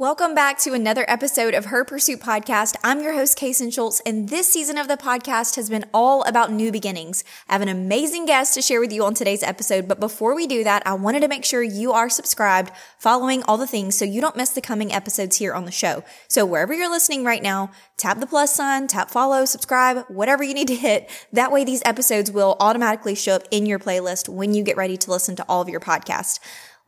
Welcome 0.00 0.32
back 0.32 0.60
to 0.60 0.74
another 0.74 1.04
episode 1.08 1.54
of 1.54 1.64
Her 1.64 1.84
Pursuit 1.84 2.20
Podcast. 2.20 2.76
I'm 2.84 3.02
your 3.02 3.14
host, 3.14 3.36
Kason 3.36 3.74
Schultz, 3.74 4.00
and 4.06 4.28
this 4.28 4.46
season 4.46 4.78
of 4.78 4.86
the 4.86 4.96
podcast 4.96 5.56
has 5.56 5.68
been 5.68 5.86
all 5.92 6.22
about 6.22 6.52
new 6.52 6.70
beginnings. 6.70 7.24
I 7.48 7.54
have 7.54 7.62
an 7.62 7.68
amazing 7.68 8.24
guest 8.24 8.54
to 8.54 8.62
share 8.62 8.78
with 8.78 8.92
you 8.92 9.04
on 9.04 9.14
today's 9.14 9.42
episode, 9.42 9.88
but 9.88 9.98
before 9.98 10.36
we 10.36 10.46
do 10.46 10.62
that, 10.62 10.86
I 10.86 10.92
wanted 10.92 11.22
to 11.22 11.28
make 11.28 11.44
sure 11.44 11.64
you 11.64 11.90
are 11.90 12.08
subscribed, 12.08 12.70
following 12.96 13.42
all 13.42 13.56
the 13.56 13.66
things 13.66 13.96
so 13.96 14.04
you 14.04 14.20
don't 14.20 14.36
miss 14.36 14.50
the 14.50 14.60
coming 14.60 14.92
episodes 14.92 15.38
here 15.38 15.52
on 15.52 15.64
the 15.64 15.72
show. 15.72 16.04
So 16.28 16.46
wherever 16.46 16.72
you're 16.72 16.88
listening 16.88 17.24
right 17.24 17.42
now, 17.42 17.72
tap 17.96 18.20
the 18.20 18.26
plus 18.28 18.54
sign, 18.54 18.86
tap 18.86 19.10
follow, 19.10 19.46
subscribe, 19.46 20.04
whatever 20.06 20.44
you 20.44 20.54
need 20.54 20.68
to 20.68 20.76
hit. 20.76 21.10
That 21.32 21.50
way 21.50 21.64
these 21.64 21.82
episodes 21.84 22.30
will 22.30 22.56
automatically 22.60 23.16
show 23.16 23.34
up 23.34 23.48
in 23.50 23.66
your 23.66 23.80
playlist 23.80 24.28
when 24.28 24.54
you 24.54 24.62
get 24.62 24.76
ready 24.76 24.96
to 24.96 25.10
listen 25.10 25.34
to 25.34 25.44
all 25.48 25.60
of 25.60 25.68
your 25.68 25.80
podcasts. 25.80 26.38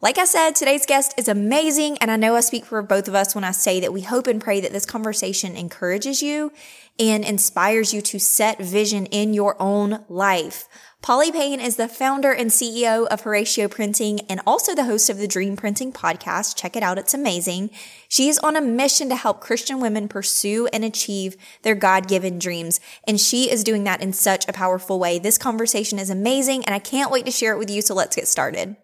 Like 0.03 0.17
I 0.17 0.25
said, 0.25 0.57
today's 0.57 0.87
guest 0.87 1.12
is 1.19 1.29
amazing, 1.29 1.98
and 1.98 2.11
I 2.11 2.16
know 2.16 2.35
I 2.35 2.41
speak 2.41 2.64
for 2.64 2.80
both 2.80 3.07
of 3.07 3.14
us 3.14 3.35
when 3.35 3.45
I 3.45 3.51
say 3.51 3.80
that 3.80 3.93
we 3.93 4.01
hope 4.01 4.27
and 4.27 4.41
pray 4.41 4.59
that 4.62 4.73
this 4.73 4.87
conversation 4.87 5.55
encourages 5.55 6.23
you 6.23 6.52
and 6.98 7.23
inspires 7.23 7.93
you 7.93 8.01
to 8.01 8.19
set 8.19 8.62
vision 8.62 9.05
in 9.07 9.34
your 9.34 9.60
own 9.60 10.02
life. 10.09 10.66
Polly 11.02 11.30
Payne 11.30 11.60
is 11.60 11.77
the 11.77 11.87
founder 11.87 12.33
and 12.33 12.48
CEO 12.51 13.07
of 13.09 13.24
Horacio 13.24 13.71
Printing 13.71 14.21
and 14.21 14.41
also 14.47 14.74
the 14.74 14.84
host 14.84 15.10
of 15.10 15.19
the 15.19 15.29
Dream 15.29 15.55
Printing 15.55 15.93
podcast. 15.93 16.57
Check 16.57 16.77
it 16.77 16.82
out. 16.82 16.96
It's 16.96 17.12
amazing. 17.12 17.69
She 18.09 18.30
is 18.30 18.38
on 18.38 18.57
a 18.57 18.62
mission 18.62 19.10
to 19.10 19.16
help 19.16 19.43
Christian 19.43 19.80
women 19.80 20.09
pursue 20.09 20.66
and 20.73 20.82
achieve 20.82 21.37
their 21.60 21.74
God-given 21.74 22.38
dreams. 22.38 22.80
And 23.07 23.21
she 23.21 23.51
is 23.51 23.65
doing 23.65 23.85
that 23.85 24.01
in 24.01 24.15
such 24.15 24.48
a 24.48 24.55
powerful 24.55 24.98
way. 24.98 25.19
This 25.19 25.37
conversation 25.37 25.98
is 25.98 26.09
amazing 26.09 26.65
and 26.65 26.74
I 26.74 26.79
can't 26.79 27.10
wait 27.10 27.27
to 27.27 27.30
share 27.30 27.52
it 27.52 27.59
with 27.59 27.69
you. 27.69 27.82
So 27.82 27.93
let's 27.95 28.16
get 28.16 28.29
started. 28.29 28.77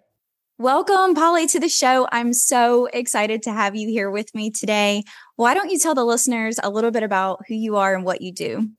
Welcome, 0.59 1.15
Polly, 1.15 1.47
to 1.49 1.61
the 1.61 1.69
show. 1.69 2.09
I'm 2.11 2.33
so 2.33 2.87
excited 2.87 3.43
to 3.43 3.53
have 3.53 3.77
you 3.77 3.91
here 3.91 4.11
with 4.11 4.35
me 4.35 4.51
today. 4.51 5.05
Why 5.35 5.53
don't 5.53 5.71
you 5.71 5.79
tell 5.79 5.95
the 5.95 6.03
listeners 6.03 6.59
a 6.63 6.71
little 6.71 6.91
bit 6.91 7.03
about 7.03 7.43
who 7.47 7.55
you 7.55 7.77
are 7.77 7.95
and 7.95 8.07
what 8.07 8.23
you 8.23 8.33
do? 8.33 8.71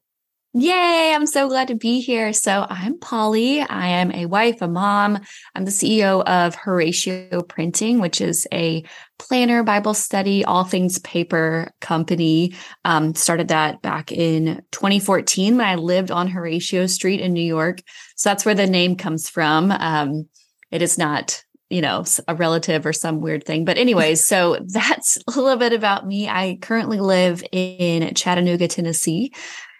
Yay, 0.56 1.14
I'm 1.14 1.28
so 1.28 1.47
glad 1.47 1.67
to 1.67 1.75
be 1.75 2.02
here. 2.02 2.34
So, 2.34 2.66
I'm 2.67 2.97
Polly. 2.97 3.61
I 3.61 3.89
am 3.89 4.11
a 4.11 4.25
wife, 4.25 4.64
a 4.64 4.67
mom. 4.67 5.19
I'm 5.53 5.66
the 5.66 5.72
CEO 5.72 6.23
of 6.23 6.56
Horacio 6.56 7.47
Printing, 7.47 8.00
which 8.00 8.22
is 8.22 8.47
a 8.52 8.84
planner, 9.19 9.62
Bible 9.62 9.94
study, 9.94 10.44
all 10.44 10.64
things 10.64 10.97
paper 10.97 11.69
company. 11.80 12.56
Um, 12.86 13.14
started 13.14 13.50
that 13.50 13.84
back 13.84 14.12
in 14.12 14.64
2014 14.72 15.58
when 15.58 15.67
I 15.67 15.75
lived 15.75 16.09
on 16.09 16.28
Horatio 16.28 16.88
Street 16.88 17.22
in 17.22 17.34
New 17.34 17.39
York. 17.39 17.84
So, 18.16 18.31
that's 18.31 18.45
where 18.45 18.56
the 18.56 18.66
name 18.66 18.95
comes 18.95 19.30
from. 19.30 19.69
Um, 19.69 20.28
it 20.72 20.81
is 20.81 20.97
not 20.97 21.44
you 21.69 21.81
know, 21.81 22.05
a 22.27 22.35
relative 22.35 22.85
or 22.85 22.93
some 22.93 23.19
weird 23.19 23.43
thing. 23.43 23.65
But, 23.65 23.77
anyways, 23.77 24.25
so 24.25 24.57
that's 24.67 25.17
a 25.27 25.39
little 25.39 25.57
bit 25.57 25.73
about 25.73 26.07
me. 26.07 26.29
I 26.29 26.57
currently 26.61 26.99
live 26.99 27.43
in 27.51 28.13
Chattanooga, 28.13 28.67
Tennessee. 28.67 29.33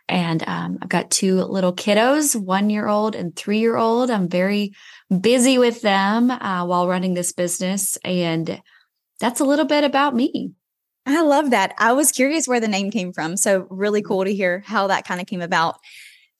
And 0.10 0.44
um, 0.48 0.78
I've 0.82 0.90
got 0.90 1.12
two 1.12 1.36
little 1.44 1.74
kiddos, 1.74 2.36
one 2.36 2.70
year 2.70 2.88
old 2.88 3.16
and 3.16 3.36
three 3.36 3.60
year 3.60 3.76
old. 3.76 4.10
I'm 4.10 4.30
very 4.30 4.74
busy 5.22 5.58
with 5.58 5.82
them 5.82 6.32
uh, 6.32 6.66
while 6.66 6.88
running 6.88 7.14
this 7.14 7.34
business. 7.34 7.98
And 8.04 8.62
that's 9.20 9.40
a 9.40 9.46
little 9.46 9.66
bit 9.66 9.84
about 9.84 10.16
me. 10.16 10.52
I 11.06 11.22
love 11.22 11.52
that. 11.52 11.74
I 11.78 11.94
was 11.94 12.12
curious 12.12 12.48
where 12.48 12.60
the 12.60 12.68
name 12.68 12.92
came 12.92 13.14
from. 13.14 13.38
So, 13.38 13.66
really 13.70 14.02
cool 14.02 14.26
to 14.26 14.34
hear 14.34 14.62
how 14.66 14.88
that 14.88 15.06
kind 15.08 15.22
of 15.22 15.28
came 15.28 15.42
about. 15.42 15.78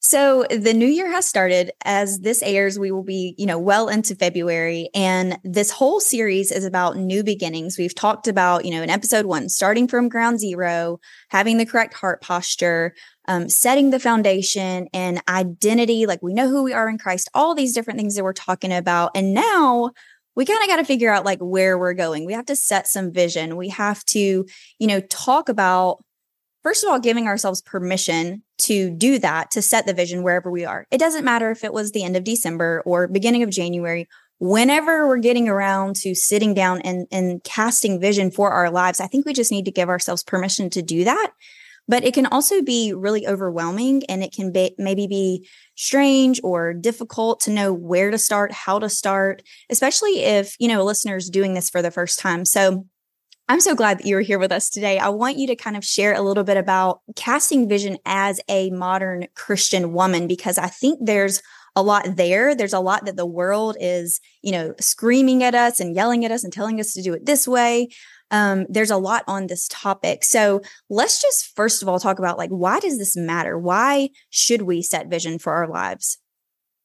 So 0.00 0.44
the 0.48 0.72
new 0.72 0.86
year 0.86 1.10
has 1.10 1.26
started. 1.26 1.72
As 1.84 2.20
this 2.20 2.40
airs, 2.42 2.78
we 2.78 2.92
will 2.92 3.02
be, 3.02 3.34
you 3.36 3.46
know, 3.46 3.58
well 3.58 3.88
into 3.88 4.14
February. 4.14 4.90
And 4.94 5.38
this 5.42 5.70
whole 5.70 5.98
series 5.98 6.52
is 6.52 6.64
about 6.64 6.96
new 6.96 7.24
beginnings. 7.24 7.76
We've 7.76 7.94
talked 7.94 8.28
about, 8.28 8.64
you 8.64 8.70
know, 8.70 8.82
in 8.82 8.90
episode 8.90 9.26
one, 9.26 9.48
starting 9.48 9.88
from 9.88 10.08
ground 10.08 10.38
zero, 10.38 11.00
having 11.30 11.58
the 11.58 11.66
correct 11.66 11.94
heart 11.94 12.22
posture, 12.22 12.94
um, 13.26 13.48
setting 13.48 13.90
the 13.90 13.98
foundation 13.98 14.86
and 14.94 15.20
identity. 15.28 16.06
Like 16.06 16.22
we 16.22 16.32
know 16.32 16.48
who 16.48 16.62
we 16.62 16.72
are 16.72 16.88
in 16.88 16.98
Christ, 16.98 17.28
all 17.34 17.54
these 17.54 17.74
different 17.74 17.98
things 17.98 18.14
that 18.14 18.24
we're 18.24 18.32
talking 18.32 18.72
about. 18.72 19.10
And 19.16 19.34
now 19.34 19.90
we 20.36 20.44
kind 20.44 20.62
of 20.62 20.68
got 20.68 20.76
to 20.76 20.84
figure 20.84 21.12
out 21.12 21.24
like 21.24 21.40
where 21.40 21.76
we're 21.76 21.94
going. 21.94 22.24
We 22.24 22.34
have 22.34 22.46
to 22.46 22.54
set 22.54 22.86
some 22.86 23.12
vision. 23.12 23.56
We 23.56 23.70
have 23.70 24.04
to, 24.06 24.46
you 24.78 24.86
know, 24.86 25.00
talk 25.00 25.48
about 25.48 26.04
first 26.68 26.84
of 26.84 26.90
all, 26.90 27.00
giving 27.00 27.26
ourselves 27.26 27.62
permission 27.62 28.42
to 28.58 28.90
do 28.90 29.18
that, 29.18 29.50
to 29.50 29.62
set 29.62 29.86
the 29.86 29.94
vision 29.94 30.22
wherever 30.22 30.50
we 30.50 30.66
are. 30.66 30.86
It 30.90 30.98
doesn't 30.98 31.24
matter 31.24 31.50
if 31.50 31.64
it 31.64 31.72
was 31.72 31.92
the 31.92 32.04
end 32.04 32.14
of 32.14 32.24
December 32.24 32.82
or 32.84 33.08
beginning 33.08 33.42
of 33.42 33.48
January, 33.48 34.06
whenever 34.38 35.08
we're 35.08 35.16
getting 35.16 35.48
around 35.48 35.96
to 35.96 36.14
sitting 36.14 36.52
down 36.52 36.82
and, 36.82 37.06
and 37.10 37.42
casting 37.42 37.98
vision 37.98 38.30
for 38.30 38.50
our 38.50 38.70
lives, 38.70 39.00
I 39.00 39.06
think 39.06 39.24
we 39.24 39.32
just 39.32 39.50
need 39.50 39.64
to 39.64 39.70
give 39.70 39.88
ourselves 39.88 40.22
permission 40.22 40.68
to 40.68 40.82
do 40.82 41.04
that. 41.04 41.32
But 41.90 42.04
it 42.04 42.12
can 42.12 42.26
also 42.26 42.60
be 42.60 42.92
really 42.92 43.26
overwhelming 43.26 44.02
and 44.10 44.22
it 44.22 44.32
can 44.32 44.52
be, 44.52 44.74
maybe 44.76 45.06
be 45.06 45.48
strange 45.74 46.38
or 46.44 46.74
difficult 46.74 47.40
to 47.40 47.50
know 47.50 47.72
where 47.72 48.10
to 48.10 48.18
start, 48.18 48.52
how 48.52 48.78
to 48.78 48.90
start, 48.90 49.42
especially 49.70 50.22
if, 50.22 50.54
you 50.58 50.68
know, 50.68 50.84
listeners 50.84 51.30
doing 51.30 51.54
this 51.54 51.70
for 51.70 51.80
the 51.80 51.90
first 51.90 52.18
time. 52.18 52.44
So 52.44 52.84
I'm 53.50 53.60
so 53.60 53.74
glad 53.74 53.98
that 53.98 54.06
you're 54.06 54.20
here 54.20 54.38
with 54.38 54.52
us 54.52 54.68
today. 54.68 54.98
I 54.98 55.08
want 55.08 55.38
you 55.38 55.46
to 55.46 55.56
kind 55.56 55.76
of 55.76 55.82
share 55.82 56.12
a 56.12 56.20
little 56.20 56.44
bit 56.44 56.58
about 56.58 57.00
casting 57.16 57.66
vision 57.66 57.96
as 58.04 58.40
a 58.46 58.68
modern 58.70 59.26
Christian 59.34 59.94
woman, 59.94 60.26
because 60.26 60.58
I 60.58 60.66
think 60.66 60.98
there's 61.02 61.40
a 61.74 61.82
lot 61.82 62.16
there. 62.16 62.54
There's 62.54 62.74
a 62.74 62.80
lot 62.80 63.06
that 63.06 63.16
the 63.16 63.24
world 63.24 63.78
is, 63.80 64.20
you 64.42 64.52
know, 64.52 64.74
screaming 64.80 65.42
at 65.42 65.54
us 65.54 65.80
and 65.80 65.94
yelling 65.96 66.26
at 66.26 66.30
us 66.30 66.44
and 66.44 66.52
telling 66.52 66.78
us 66.78 66.92
to 66.92 67.02
do 67.02 67.14
it 67.14 67.24
this 67.24 67.48
way. 67.48 67.88
Um, 68.30 68.66
there's 68.68 68.90
a 68.90 68.98
lot 68.98 69.24
on 69.26 69.46
this 69.46 69.66
topic. 69.68 70.24
So 70.24 70.60
let's 70.90 71.22
just 71.22 71.56
first 71.56 71.80
of 71.80 71.88
all 71.88 71.98
talk 71.98 72.18
about 72.18 72.36
like, 72.36 72.50
why 72.50 72.80
does 72.80 72.98
this 72.98 73.16
matter? 73.16 73.58
Why 73.58 74.10
should 74.28 74.62
we 74.62 74.82
set 74.82 75.08
vision 75.08 75.38
for 75.38 75.54
our 75.54 75.66
lives? 75.66 76.18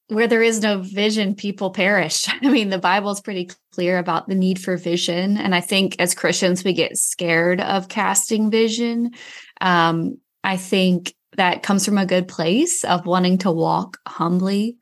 Where 0.08 0.28
there 0.28 0.44
is 0.44 0.62
no 0.62 0.80
vision, 0.80 1.36
people 1.36 1.72
perish. 1.72 2.26
I 2.42 2.50
mean, 2.50 2.70
the 2.70 2.78
Bible 2.78 3.12
is 3.12 3.22
pretty 3.22 3.50
clear 3.74 3.98
about 3.98 4.28
the 4.28 4.36
need 4.36 4.60
for 4.60 4.78
vision. 4.78 5.38
And 5.38 5.56
I 5.56 5.62
think 5.62 5.96
as 6.00 6.16
Christians, 6.16 6.64
we 6.64 6.74
get 6.74 6.98
scared 6.98 7.62
of 7.62 7.88
casting 7.88 8.52
vision. 8.52 9.12
Um, 9.62 10.18
I 10.44 10.58
think 10.58 11.14
that 11.38 11.64
comes 11.64 11.86
from 11.86 11.98
a 11.98 12.06
good 12.06 12.28
place 12.28 12.84
of 12.84 13.06
wanting 13.06 13.40
to 13.40 13.52
walk 13.52 13.98
humbly 14.08 14.78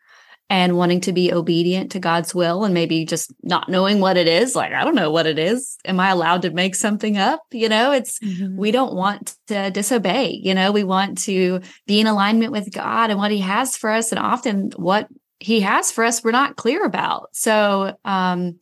and 0.52 0.76
wanting 0.76 1.00
to 1.00 1.14
be 1.14 1.32
obedient 1.32 1.94
to 1.94 2.00
God's 2.00 2.36
will 2.36 2.66
and 2.66 2.74
maybe 2.74 3.06
just 3.06 3.32
not 3.42 3.70
knowing 3.70 4.02
what 4.02 4.18
it 4.18 4.28
is. 4.28 4.54
Like, 4.54 4.74
I 4.74 4.84
don't 4.84 4.96
know 4.96 5.10
what 5.10 5.26
it 5.26 5.40
is. 5.40 5.78
Am 5.86 5.98
I 5.98 6.10
allowed 6.10 6.42
to 6.42 6.52
make 6.52 6.76
something 6.76 7.18
up? 7.18 7.42
You 7.52 7.70
know, 7.70 7.94
it's, 7.94 8.20
mm-hmm. 8.20 8.58
we 8.58 8.72
don't 8.72 8.94
want 8.94 9.34
to 9.48 9.72
disobey. 9.72 10.42
You 10.44 10.54
know, 10.54 10.74
we 10.74 10.84
want 10.84 11.20
to 11.20 11.62
be 11.88 12.02
in 12.02 12.08
alignment 12.08 12.52
with 12.52 12.70
God 12.70 13.12
and 13.12 13.18
what 13.18 13.32
He 13.32 13.38
has 13.38 13.78
for 13.78 13.90
us. 13.90 14.12
And 14.12 14.20
often 14.20 14.72
what 14.76 15.08
He 15.40 15.62
has 15.62 15.90
for 15.90 16.04
us, 16.04 16.22
we're 16.22 16.32
not 16.32 16.58
clear 16.58 16.84
about. 16.84 17.30
So, 17.32 17.96
um, 18.04 18.60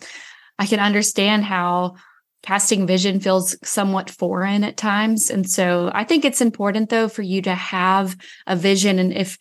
I 0.59 0.67
can 0.67 0.79
understand 0.79 1.43
how 1.43 1.95
casting 2.43 2.85
vision 2.85 3.19
feels 3.19 3.55
somewhat 3.67 4.11
foreign 4.11 4.63
at 4.63 4.77
times. 4.77 5.31
And 5.31 5.49
so 5.49 5.89
I 5.91 6.03
think 6.03 6.23
it's 6.23 6.41
important 6.41 6.89
though 6.89 7.09
for 7.09 7.23
you 7.23 7.41
to 7.41 7.55
have 7.55 8.15
a 8.45 8.55
vision. 8.55 8.99
And 8.99 9.11
if 9.11 9.39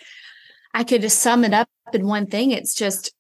I 0.79 0.85
could 0.85 1.03
just 1.03 1.19
sum 1.19 1.43
it 1.43 1.53
up 1.53 1.69
in 1.93 2.07
one 2.07 2.27
thing, 2.27 2.53
it's 2.53 2.73
just 2.73 3.13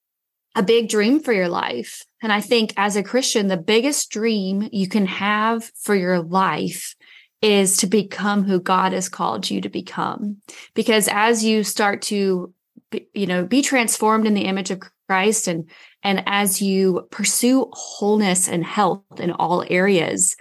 a 0.54 0.62
big 0.62 0.88
dream 0.88 1.18
for 1.18 1.32
your 1.32 1.48
life. 1.48 2.04
And 2.22 2.32
I 2.32 2.40
think 2.40 2.72
as 2.76 2.94
a 2.94 3.02
Christian, 3.02 3.48
the 3.48 3.56
biggest 3.56 4.12
dream 4.12 4.68
you 4.70 4.88
can 4.88 5.06
have 5.06 5.64
for 5.74 5.96
your 5.96 6.20
life 6.20 6.94
is 7.42 7.76
to 7.78 7.88
become 7.88 8.44
who 8.44 8.60
God 8.60 8.92
has 8.92 9.08
called 9.08 9.50
you 9.50 9.60
to 9.60 9.68
become. 9.68 10.36
Because 10.74 11.08
as 11.08 11.44
you 11.44 11.64
start 11.64 12.00
to, 12.02 12.54
you 13.12 13.26
know, 13.26 13.44
be 13.44 13.60
transformed 13.60 14.28
in 14.28 14.34
the 14.34 14.44
image 14.44 14.70
of 14.70 14.80
Christ 15.08 15.48
and 15.48 15.68
and 16.04 16.22
as 16.26 16.62
you 16.62 17.08
pursue 17.10 17.68
wholeness 17.72 18.48
and 18.48 18.62
health 18.62 19.02
in 19.18 19.32
all 19.32 19.64
areas, 19.68 20.36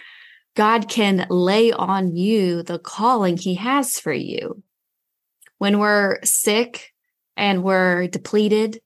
God 0.56 0.88
can 0.88 1.26
lay 1.32 1.72
on 1.72 2.16
you 2.16 2.62
the 2.62 2.78
calling 2.78 3.38
he 3.38 3.56
has 3.56 4.00
for 4.00 4.14
you. 4.14 4.62
When 5.58 5.80
we're 5.80 6.24
sick 6.24 6.94
and 7.38 7.64
we're 7.64 8.08
depleted 8.08 8.82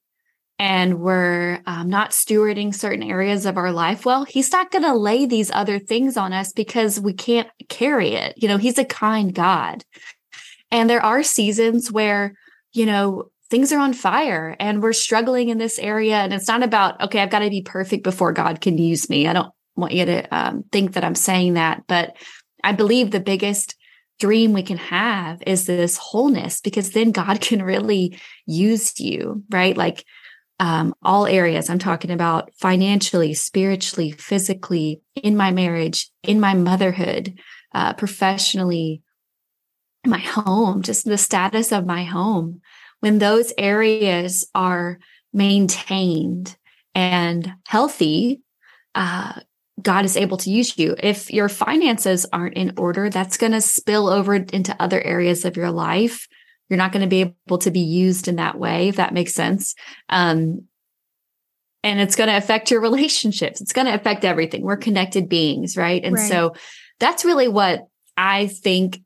and 0.60 1.00
we're 1.00 1.60
um, 1.66 1.90
not 1.90 2.12
stewarding 2.12 2.76
certain 2.76 3.02
areas 3.02 3.48
of 3.48 3.58
our 3.58 3.72
life, 3.72 4.06
well, 4.06 4.26
he's 4.26 4.52
not 4.52 4.70
going 4.70 4.84
to 4.84 4.94
lay 4.94 5.26
these 5.26 5.50
other 5.50 5.80
things 5.80 6.18
on 6.18 6.34
us 6.34 6.54
because 6.54 7.00
we 7.00 7.14
can't 7.14 7.50
carry 7.68 8.10
it. 8.10 8.36
You 8.38 8.48
know, 8.48 8.58
he's 8.58 8.78
a 8.78 8.86
kind 8.86 9.34
God. 9.34 9.84
And 10.70 10.88
there 10.88 11.04
are 11.04 11.24
seasons 11.24 11.92
where, 11.92 12.36
you 12.74 12.86
know, 12.86 13.32
things 13.50 13.74
are 13.74 13.80
on 13.80 13.94
fire 13.94 14.56
and 14.60 14.84
we're 14.84 14.94
struggling 14.94 15.50
in 15.50 15.58
this 15.58 15.80
area. 15.80 16.18
And 16.18 16.32
it's 16.32 16.48
not 16.48 16.64
about, 16.64 17.02
okay, 17.02 17.20
I've 17.20 17.32
got 17.32 17.40
to 17.40 17.50
be 17.50 17.64
perfect 17.64 18.04
before 18.04 18.32
God 18.32 18.62
can 18.62 18.78
use 18.78 19.10
me. 19.10 19.28
I 19.28 19.34
don't 19.34 19.52
want 19.76 19.94
you 19.94 20.06
to 20.06 20.36
um, 20.36 20.64
think 20.72 20.94
that 20.94 21.04
I'm 21.04 21.16
saying 21.16 21.56
that, 21.56 21.84
but 21.88 22.16
I 22.64 22.72
believe 22.74 23.10
the 23.10 23.20
biggest 23.20 23.76
dream 24.22 24.54
we 24.54 24.62
can 24.62 24.78
have 24.78 25.42
is 25.48 25.66
this 25.66 25.98
wholeness 25.98 26.62
because 26.62 26.92
then 26.92 27.12
God 27.12 27.42
can 27.48 27.64
really 27.64 28.18
use 28.46 29.00
you, 29.00 29.44
right? 29.50 29.76
Like 29.76 30.06
um, 30.60 30.94
all 31.02 31.26
areas. 31.26 31.70
I'm 31.70 31.80
talking 31.80 32.12
about 32.12 32.52
financially, 32.54 33.34
spiritually, 33.34 34.12
physically, 34.12 35.02
in 35.16 35.36
my 35.36 35.50
marriage, 35.50 36.12
in 36.22 36.40
my 36.40 36.54
motherhood, 36.54 37.40
uh, 37.74 37.94
professionally, 37.94 39.02
my 40.06 40.20
home, 40.20 40.84
just 40.84 41.06
the 41.06 41.18
status 41.18 41.72
of 41.72 41.88
my 41.88 42.04
home. 42.04 42.62
When 43.00 43.18
those 43.18 43.52
areas 43.58 44.48
are 44.54 45.00
maintained 45.34 46.56
and 46.94 47.54
healthy, 47.66 48.42
uh, 48.94 49.40
God 49.82 50.06
is 50.06 50.18
able 50.18 50.38
to 50.38 50.50
use 50.50 50.78
you. 50.78 50.96
If 51.00 51.32
your 51.32 51.50
finances 51.50 52.26
aren't 52.32 52.56
in 52.56 52.74
order, 52.78 53.10
that's 53.10 53.38
going 53.38 53.54
to 53.54 53.62
spill 53.62 54.08
over 54.08 54.36
into 54.36 54.76
other 54.80 55.02
areas 55.02 55.46
of 55.46 55.58
your 55.58 55.72
life. 55.72 56.28
You're 56.70 56.78
not 56.78 56.92
going 56.92 57.02
to 57.02 57.08
be 57.08 57.36
able 57.48 57.58
to 57.60 57.72
be 57.72 57.82
used 57.82 58.28
in 58.28 58.38
that 58.38 58.58
way, 58.58 58.90
if 58.90 58.96
that 58.96 59.14
makes 59.14 59.34
sense. 59.34 59.76
Um, 60.10 60.68
and 61.84 62.00
it's 62.00 62.16
going 62.16 62.30
to 62.30 62.38
affect 62.38 62.72
your 62.72 62.82
relationships. 62.82 63.62
It's 63.62 63.74
going 63.74 63.88
to 63.88 63.94
affect 63.94 64.26
everything. 64.26 64.62
We're 64.62 64.78
connected 64.78 65.30
beings, 65.30 65.76
right? 65.76 66.04
And 66.04 66.16
right. 66.16 66.30
so 66.30 66.56
that's 67.00 67.26
really 67.26 67.48
what 67.48 67.88
I 68.16 68.48
think 68.48 69.02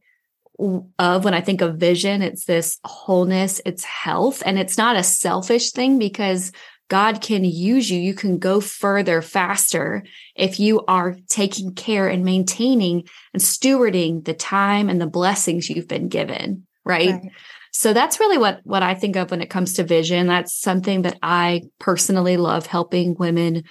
of 1.00 1.26
when 1.26 1.34
I 1.34 1.42
think 1.42 1.62
of 1.62 1.78
vision. 1.78 2.22
It's 2.22 2.46
this 2.46 2.80
wholeness, 2.86 3.62
it's 3.66 3.84
health, 3.84 4.42
and 4.46 4.58
it's 4.58 4.78
not 4.78 4.96
a 4.96 5.04
selfish 5.04 5.72
thing 5.72 6.00
because 6.00 6.52
God 6.88 7.22
can 7.22 7.44
use 7.44 7.90
you. 7.90 8.00
You 8.00 8.14
can 8.14 8.38
go 8.38 8.62
further 8.62 9.22
faster 9.22 10.04
if 10.36 10.60
you 10.60 10.84
are 10.88 11.16
taking 11.30 11.74
care 11.74 12.08
and 12.08 12.24
maintaining 12.24 13.04
and 13.34 13.42
stewarding 13.42 14.24
the 14.26 14.34
time 14.34 14.90
and 14.90 15.02
the 15.02 15.08
blessings 15.08 15.70
you've 15.70 15.88
been 15.88 16.10
given, 16.10 16.68
right? 16.84 17.12
right. 17.12 17.32
So 17.72 17.92
that's 17.92 18.20
really 18.20 18.38
what 18.38 18.62
what 18.64 18.84
I 18.84 18.94
think 18.94 19.16
of 19.18 19.32
when 19.32 19.42
it 19.42 19.50
comes 19.50 19.74
to 19.74 19.84
vision. 19.84 20.28
That's 20.28 20.56
something 20.56 21.02
that 21.02 21.18
I 21.22 21.64
personally 21.80 22.38
love 22.38 22.68
helping 22.68 23.16
women 23.16 23.64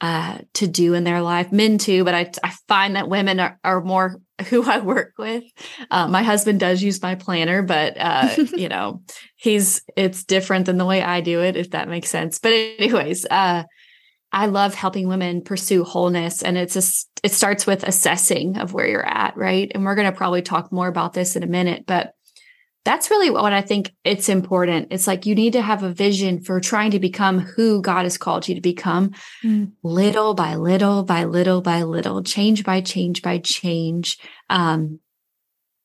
uh, 0.00 0.38
to 0.54 0.66
do 0.66 0.94
in 0.94 1.04
their 1.04 1.22
life, 1.22 1.52
men 1.52 1.78
too. 1.78 2.02
But 2.02 2.14
I, 2.14 2.30
I 2.42 2.52
find 2.66 2.96
that 2.96 3.08
women 3.08 3.38
are, 3.38 3.60
are 3.62 3.80
more 3.80 4.16
who 4.48 4.62
I 4.62 4.78
work 4.78 5.14
with. 5.18 5.44
Uh, 5.90 6.08
my 6.08 6.22
husband 6.22 6.60
does 6.60 6.82
use 6.82 7.02
my 7.02 7.14
planner, 7.14 7.62
but 7.62 7.94
uh, 7.98 8.28
you 8.56 8.68
know, 8.68 9.02
he's 9.36 9.82
it's 9.96 10.24
different 10.24 10.66
than 10.66 10.78
the 10.78 10.84
way 10.84 11.02
I 11.02 11.20
do 11.20 11.40
it, 11.42 11.56
if 11.56 11.70
that 11.70 11.88
makes 11.88 12.10
sense. 12.10 12.38
But 12.38 12.52
anyways, 12.52 13.26
uh, 13.30 13.64
I 14.32 14.46
love 14.46 14.74
helping 14.74 15.08
women 15.08 15.42
pursue 15.42 15.84
wholeness, 15.84 16.42
and 16.42 16.56
it's 16.56 16.76
a, 16.76 16.82
it 17.22 17.32
starts 17.32 17.66
with 17.66 17.84
assessing 17.84 18.58
of 18.58 18.72
where 18.72 18.88
you're 18.88 19.06
at, 19.06 19.36
right? 19.36 19.70
And 19.74 19.84
we're 19.84 19.94
going 19.94 20.10
to 20.10 20.16
probably 20.16 20.42
talk 20.42 20.72
more 20.72 20.88
about 20.88 21.12
this 21.12 21.36
in 21.36 21.42
a 21.42 21.46
minute, 21.46 21.84
but 21.86 22.14
that's 22.84 23.10
really 23.10 23.30
what 23.30 23.52
I 23.52 23.60
think 23.60 23.94
it's 24.04 24.28
important. 24.28 24.88
It's 24.90 25.06
like 25.06 25.24
you 25.24 25.34
need 25.34 25.52
to 25.52 25.62
have 25.62 25.82
a 25.82 25.92
vision 25.92 26.40
for 26.40 26.58
trying 26.58 26.90
to 26.92 26.98
become 26.98 27.38
who 27.38 27.80
God 27.80 28.02
has 28.02 28.18
called 28.18 28.48
you 28.48 28.56
to 28.56 28.60
become 28.60 29.12
mm. 29.44 29.70
little 29.82 30.34
by 30.34 30.56
little 30.56 31.04
by 31.04 31.24
little 31.24 31.60
by 31.62 31.82
little, 31.82 32.22
change 32.22 32.64
by 32.64 32.80
change 32.80 33.22
by 33.22 33.38
change, 33.38 34.18
um, 34.50 34.98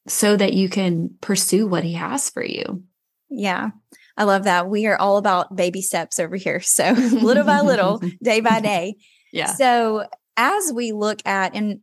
so 0.08 0.36
that 0.36 0.54
you 0.54 0.70
can 0.70 1.16
pursue 1.22 1.68
what 1.68 1.84
He 1.84 1.94
has 1.94 2.30
for 2.30 2.44
you. 2.44 2.84
Yeah. 3.30 3.70
I 4.18 4.24
love 4.24 4.46
that. 4.46 4.68
We 4.68 4.88
are 4.88 4.98
all 4.98 5.18
about 5.18 5.56
baby 5.56 5.82
steps 5.82 6.18
over 6.20 6.36
here. 6.36 6.60
So 6.62 6.92
little 7.22 7.44
by 7.44 7.62
little, 7.62 8.02
day 8.22 8.40
by 8.40 8.60
day. 8.60 8.96
Yeah. 9.34 9.48
So 9.48 10.08
as 10.38 10.72
we 10.74 10.94
look 10.94 11.20
at, 11.26 11.54
and 11.54 11.82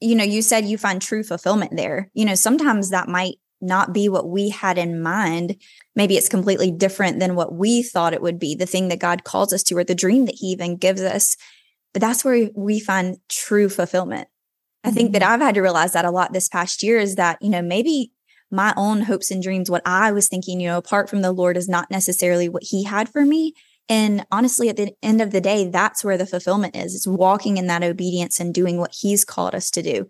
you 0.00 0.14
know, 0.14 0.22
you 0.22 0.40
said 0.40 0.66
you 0.66 0.78
find 0.78 1.02
true 1.02 1.24
fulfillment 1.24 1.76
there. 1.76 2.10
You 2.14 2.26
know, 2.26 2.36
sometimes 2.36 2.90
that 2.90 3.08
might 3.08 3.38
not 3.60 3.92
be 3.92 4.08
what 4.08 4.28
we 4.28 4.50
had 4.50 4.78
in 4.78 5.02
mind. 5.02 5.56
Maybe 5.96 6.16
it's 6.16 6.28
completely 6.28 6.70
different 6.70 7.18
than 7.18 7.34
what 7.34 7.54
we 7.54 7.82
thought 7.82 8.14
it 8.14 8.22
would 8.22 8.38
be, 8.38 8.54
the 8.54 8.66
thing 8.66 8.88
that 8.88 9.00
God 9.00 9.24
calls 9.24 9.52
us 9.52 9.62
to, 9.64 9.76
or 9.76 9.84
the 9.84 9.94
dream 9.94 10.26
that 10.26 10.36
He 10.36 10.48
even 10.48 10.76
gives 10.76 11.02
us. 11.02 11.36
But 11.92 12.00
that's 12.00 12.24
where 12.24 12.50
we 12.54 12.80
find 12.80 13.16
true 13.28 13.68
fulfillment. 13.68 14.28
I 14.84 14.90
think 14.90 15.12
that 15.12 15.22
mm-hmm. 15.22 15.32
I've 15.32 15.40
had 15.40 15.54
to 15.56 15.62
realize 15.62 15.92
that 15.92 16.04
a 16.04 16.10
lot 16.10 16.32
this 16.32 16.48
past 16.48 16.82
year 16.82 16.98
is 16.98 17.16
that, 17.16 17.38
you 17.42 17.50
know, 17.50 17.62
maybe 17.62 18.12
my 18.50 18.72
own 18.76 19.02
hopes 19.02 19.30
and 19.30 19.42
dreams, 19.42 19.70
what 19.70 19.82
I 19.84 20.12
was 20.12 20.28
thinking, 20.28 20.60
you 20.60 20.68
know, 20.68 20.78
apart 20.78 21.10
from 21.10 21.20
the 21.20 21.32
Lord 21.32 21.56
is 21.56 21.68
not 21.68 21.90
necessarily 21.90 22.48
what 22.48 22.62
He 22.64 22.84
had 22.84 23.08
for 23.08 23.24
me. 23.24 23.54
And 23.88 24.26
honestly, 24.30 24.68
at 24.68 24.76
the 24.76 24.94
end 25.02 25.20
of 25.20 25.30
the 25.30 25.40
day, 25.40 25.68
that's 25.68 26.04
where 26.04 26.18
the 26.18 26.26
fulfillment 26.26 26.76
is. 26.76 26.94
It's 26.94 27.06
walking 27.06 27.56
in 27.56 27.66
that 27.66 27.82
obedience 27.82 28.38
and 28.38 28.54
doing 28.54 28.78
what 28.78 28.94
He's 28.98 29.24
called 29.24 29.54
us 29.54 29.70
to 29.72 29.82
do. 29.82 30.08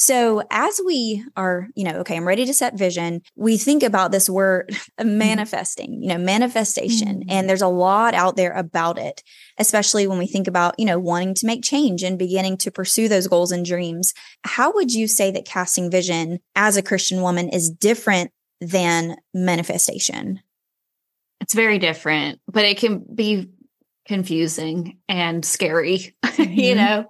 So 0.00 0.42
as 0.50 0.80
we 0.82 1.22
are, 1.36 1.68
you 1.74 1.84
know, 1.84 1.98
okay, 1.98 2.16
I'm 2.16 2.26
ready 2.26 2.46
to 2.46 2.54
set 2.54 2.78
vision, 2.78 3.20
we 3.36 3.58
think 3.58 3.82
about 3.82 4.12
this 4.12 4.30
word 4.30 4.70
mm-hmm. 4.98 5.18
manifesting, 5.18 6.02
you 6.02 6.08
know, 6.08 6.16
manifestation. 6.16 7.20
Mm-hmm. 7.20 7.30
And 7.30 7.46
there's 7.46 7.60
a 7.60 7.68
lot 7.68 8.14
out 8.14 8.34
there 8.34 8.52
about 8.52 8.98
it, 8.98 9.22
especially 9.58 10.06
when 10.06 10.16
we 10.16 10.26
think 10.26 10.48
about, 10.48 10.74
you 10.78 10.86
know, 10.86 10.98
wanting 10.98 11.34
to 11.34 11.46
make 11.46 11.62
change 11.62 12.02
and 12.02 12.18
beginning 12.18 12.56
to 12.58 12.70
pursue 12.70 13.08
those 13.08 13.28
goals 13.28 13.52
and 13.52 13.62
dreams. 13.62 14.14
How 14.42 14.72
would 14.72 14.90
you 14.90 15.06
say 15.06 15.30
that 15.32 15.44
casting 15.44 15.90
vision 15.90 16.40
as 16.56 16.78
a 16.78 16.82
Christian 16.82 17.20
woman 17.20 17.50
is 17.50 17.68
different 17.68 18.30
than 18.62 19.18
manifestation? 19.34 20.40
It's 21.42 21.52
very 21.52 21.78
different, 21.78 22.40
but 22.50 22.64
it 22.64 22.78
can 22.78 23.04
be 23.14 23.50
confusing 24.08 24.96
and 25.10 25.44
scary, 25.44 26.14
mm-hmm. 26.24 26.52
you 26.58 26.74
know? 26.74 27.04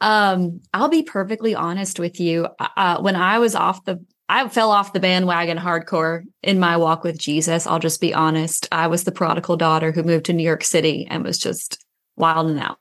Um, 0.00 0.60
I'll 0.72 0.88
be 0.88 1.02
perfectly 1.02 1.54
honest 1.54 1.98
with 1.98 2.20
you. 2.20 2.48
Uh, 2.58 2.68
uh, 2.76 3.00
when 3.00 3.16
I 3.16 3.38
was 3.38 3.54
off 3.54 3.84
the, 3.84 4.04
I 4.28 4.48
fell 4.48 4.70
off 4.70 4.92
the 4.92 5.00
bandwagon 5.00 5.58
hardcore 5.58 6.24
in 6.42 6.58
my 6.58 6.76
walk 6.76 7.04
with 7.04 7.18
Jesus. 7.18 7.66
I'll 7.66 7.78
just 7.78 8.00
be 8.00 8.14
honest. 8.14 8.68
I 8.70 8.86
was 8.86 9.04
the 9.04 9.12
prodigal 9.12 9.56
daughter 9.56 9.92
who 9.92 10.02
moved 10.02 10.26
to 10.26 10.32
New 10.32 10.44
York 10.44 10.64
City 10.64 11.06
and 11.10 11.24
was 11.24 11.38
just 11.38 11.84
wild 12.16 12.50
and 12.50 12.60
out. 12.60 12.78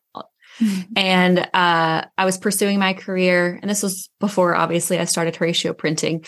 Mm-hmm. 0.60 0.94
And 0.96 1.40
uh, 1.54 2.06
I 2.18 2.26
was 2.26 2.38
pursuing 2.38 2.80
my 2.80 2.94
career, 2.94 3.58
and 3.62 3.70
this 3.70 3.82
was 3.82 4.10
before, 4.20 4.56
obviously, 4.56 5.00
I 5.00 5.06
started 5.06 5.36
Horacio 5.36 5.78
printing. 5.78 6.26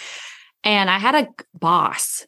And 0.64 0.90
I 0.90 1.00
had 1.00 1.16
a 1.16 1.28
boss 1.54 2.26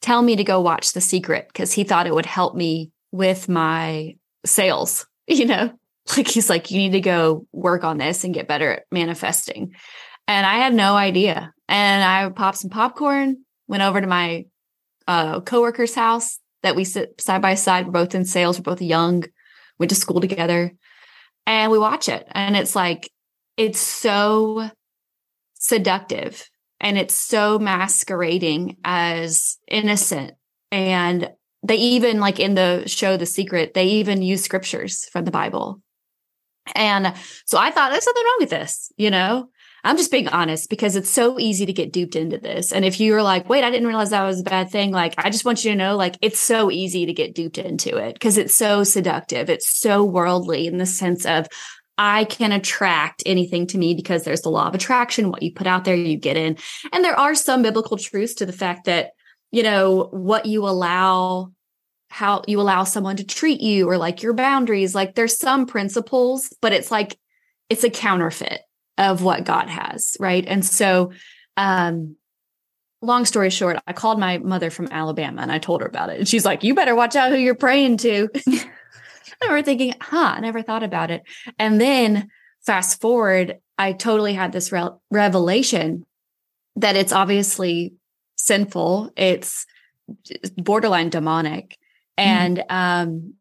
tell 0.00 0.22
me 0.22 0.36
to 0.36 0.44
go 0.44 0.60
watch 0.60 0.92
The 0.92 1.00
Secret 1.00 1.48
because 1.48 1.72
he 1.72 1.84
thought 1.84 2.06
it 2.06 2.14
would 2.14 2.26
help 2.26 2.54
me 2.54 2.90
with 3.12 3.48
my 3.48 4.16
sales, 4.44 5.06
you 5.26 5.46
know? 5.46 5.72
Like 6.16 6.28
he's 6.28 6.48
like, 6.48 6.70
you 6.70 6.78
need 6.78 6.92
to 6.92 7.00
go 7.00 7.46
work 7.52 7.84
on 7.84 7.98
this 7.98 8.24
and 8.24 8.32
get 8.32 8.48
better 8.48 8.72
at 8.72 8.84
manifesting. 8.90 9.74
And 10.26 10.46
I 10.46 10.54
had 10.54 10.74
no 10.74 10.96
idea. 10.96 11.52
And 11.68 12.04
I 12.04 12.28
popped 12.30 12.58
some 12.58 12.70
popcorn, 12.70 13.44
went 13.66 13.82
over 13.82 14.00
to 14.00 14.06
my 14.06 14.46
uh, 15.06 15.40
coworker's 15.40 15.94
house 15.94 16.38
that 16.62 16.76
we 16.76 16.84
sit 16.84 17.20
side 17.20 17.42
by 17.42 17.54
side. 17.54 17.86
We're 17.86 17.92
both 17.92 18.14
in 18.14 18.24
sales. 18.24 18.58
We're 18.58 18.62
both 18.62 18.82
young, 18.82 19.24
went 19.78 19.90
to 19.90 19.96
school 19.96 20.20
together, 20.20 20.72
and 21.46 21.70
we 21.70 21.78
watch 21.78 22.08
it. 22.08 22.26
And 22.32 22.56
it's 22.56 22.74
like, 22.74 23.10
it's 23.56 23.80
so 23.80 24.70
seductive 25.54 26.48
and 26.80 26.96
it's 26.96 27.14
so 27.14 27.58
masquerading 27.58 28.76
as 28.84 29.58
innocent. 29.66 30.32
And 30.70 31.30
they 31.62 31.76
even, 31.76 32.20
like 32.20 32.38
in 32.38 32.54
the 32.54 32.84
show, 32.86 33.16
The 33.16 33.26
Secret, 33.26 33.74
they 33.74 33.86
even 33.86 34.22
use 34.22 34.44
scriptures 34.44 35.06
from 35.06 35.24
the 35.24 35.30
Bible 35.30 35.82
and 36.74 37.14
so 37.46 37.58
I 37.58 37.70
thought 37.70 37.90
there's 37.90 38.04
something 38.04 38.24
wrong 38.24 38.36
with 38.40 38.50
this, 38.50 38.92
you 38.96 39.10
know? 39.10 39.50
I'm 39.84 39.96
just 39.96 40.10
being 40.10 40.28
honest 40.28 40.68
because 40.70 40.96
it's 40.96 41.08
so 41.08 41.38
easy 41.38 41.64
to 41.64 41.72
get 41.72 41.92
duped 41.92 42.16
into 42.16 42.36
this. 42.36 42.72
And 42.72 42.84
if 42.84 42.98
you're 42.98 43.22
like, 43.22 43.48
wait, 43.48 43.62
I 43.62 43.70
didn't 43.70 43.86
realize 43.86 44.10
that 44.10 44.24
was 44.24 44.40
a 44.40 44.44
bad 44.44 44.70
thing, 44.70 44.90
like, 44.90 45.14
I 45.18 45.30
just 45.30 45.44
want 45.44 45.64
you 45.64 45.70
to 45.70 45.76
know, 45.76 45.96
like, 45.96 46.16
it's 46.20 46.40
so 46.40 46.70
easy 46.70 47.06
to 47.06 47.12
get 47.12 47.34
duped 47.34 47.58
into 47.58 47.96
it 47.96 48.14
because 48.14 48.38
it's 48.38 48.54
so 48.54 48.82
seductive. 48.82 49.48
It's 49.48 49.68
so 49.68 50.04
worldly 50.04 50.66
in 50.66 50.78
the 50.78 50.86
sense 50.86 51.24
of, 51.26 51.46
I 51.96 52.24
can 52.24 52.52
attract 52.52 53.24
anything 53.26 53.66
to 53.68 53.78
me 53.78 53.94
because 53.94 54.22
there's 54.22 54.42
the 54.42 54.50
law 54.50 54.68
of 54.68 54.74
attraction. 54.74 55.30
What 55.30 55.42
you 55.42 55.52
put 55.52 55.66
out 55.66 55.84
there, 55.84 55.96
you 55.96 56.16
get 56.16 56.36
in. 56.36 56.56
And 56.92 57.04
there 57.04 57.18
are 57.18 57.34
some 57.34 57.62
biblical 57.62 57.96
truths 57.96 58.34
to 58.34 58.46
the 58.46 58.52
fact 58.52 58.84
that, 58.84 59.10
you 59.50 59.62
know, 59.64 60.08
what 60.12 60.46
you 60.46 60.66
allow 60.68 61.52
how 62.08 62.42
you 62.46 62.60
allow 62.60 62.84
someone 62.84 63.16
to 63.16 63.24
treat 63.24 63.60
you 63.60 63.88
or 63.88 63.98
like 63.98 64.22
your 64.22 64.32
boundaries. 64.32 64.94
Like 64.94 65.14
there's 65.14 65.36
some 65.36 65.66
principles, 65.66 66.52
but 66.60 66.72
it's 66.72 66.90
like 66.90 67.18
it's 67.68 67.84
a 67.84 67.90
counterfeit 67.90 68.62
of 68.96 69.22
what 69.22 69.44
God 69.44 69.68
has, 69.68 70.16
right? 70.18 70.44
And 70.46 70.64
so 70.64 71.12
um 71.56 72.16
long 73.00 73.24
story 73.24 73.50
short, 73.50 73.78
I 73.86 73.92
called 73.92 74.18
my 74.18 74.38
mother 74.38 74.70
from 74.70 74.88
Alabama 74.90 75.42
and 75.42 75.52
I 75.52 75.58
told 75.58 75.82
her 75.82 75.86
about 75.86 76.10
it. 76.10 76.18
And 76.18 76.28
she's 76.28 76.44
like, 76.44 76.64
"You 76.64 76.74
better 76.74 76.94
watch 76.94 77.14
out 77.14 77.30
who 77.30 77.38
you're 77.38 77.54
praying 77.54 77.98
to." 77.98 78.28
I 79.40 79.44
remember 79.44 79.64
thinking, 79.64 79.94
"Huh, 80.00 80.34
I 80.36 80.40
never 80.40 80.62
thought 80.62 80.82
about 80.82 81.10
it." 81.10 81.22
And 81.58 81.80
then 81.80 82.28
fast 82.64 83.00
forward, 83.00 83.58
I 83.76 83.92
totally 83.92 84.34
had 84.34 84.52
this 84.52 84.72
re- 84.72 84.90
revelation 85.10 86.04
that 86.76 86.96
it's 86.96 87.12
obviously 87.12 87.94
sinful. 88.36 89.12
It's 89.16 89.66
borderline 90.56 91.10
demonic. 91.10 91.77
And 92.18 92.64
um 92.68 93.34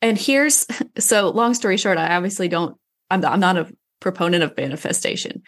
and 0.00 0.18
here's 0.18 0.66
so 0.98 1.30
long 1.30 1.54
story 1.54 1.76
short, 1.76 1.98
I 1.98 2.16
obviously 2.16 2.48
don't 2.48 2.76
I'm, 3.10 3.24
I'm 3.24 3.40
not 3.40 3.56
a 3.56 3.72
proponent 4.00 4.42
of 4.42 4.56
manifestation. 4.56 5.42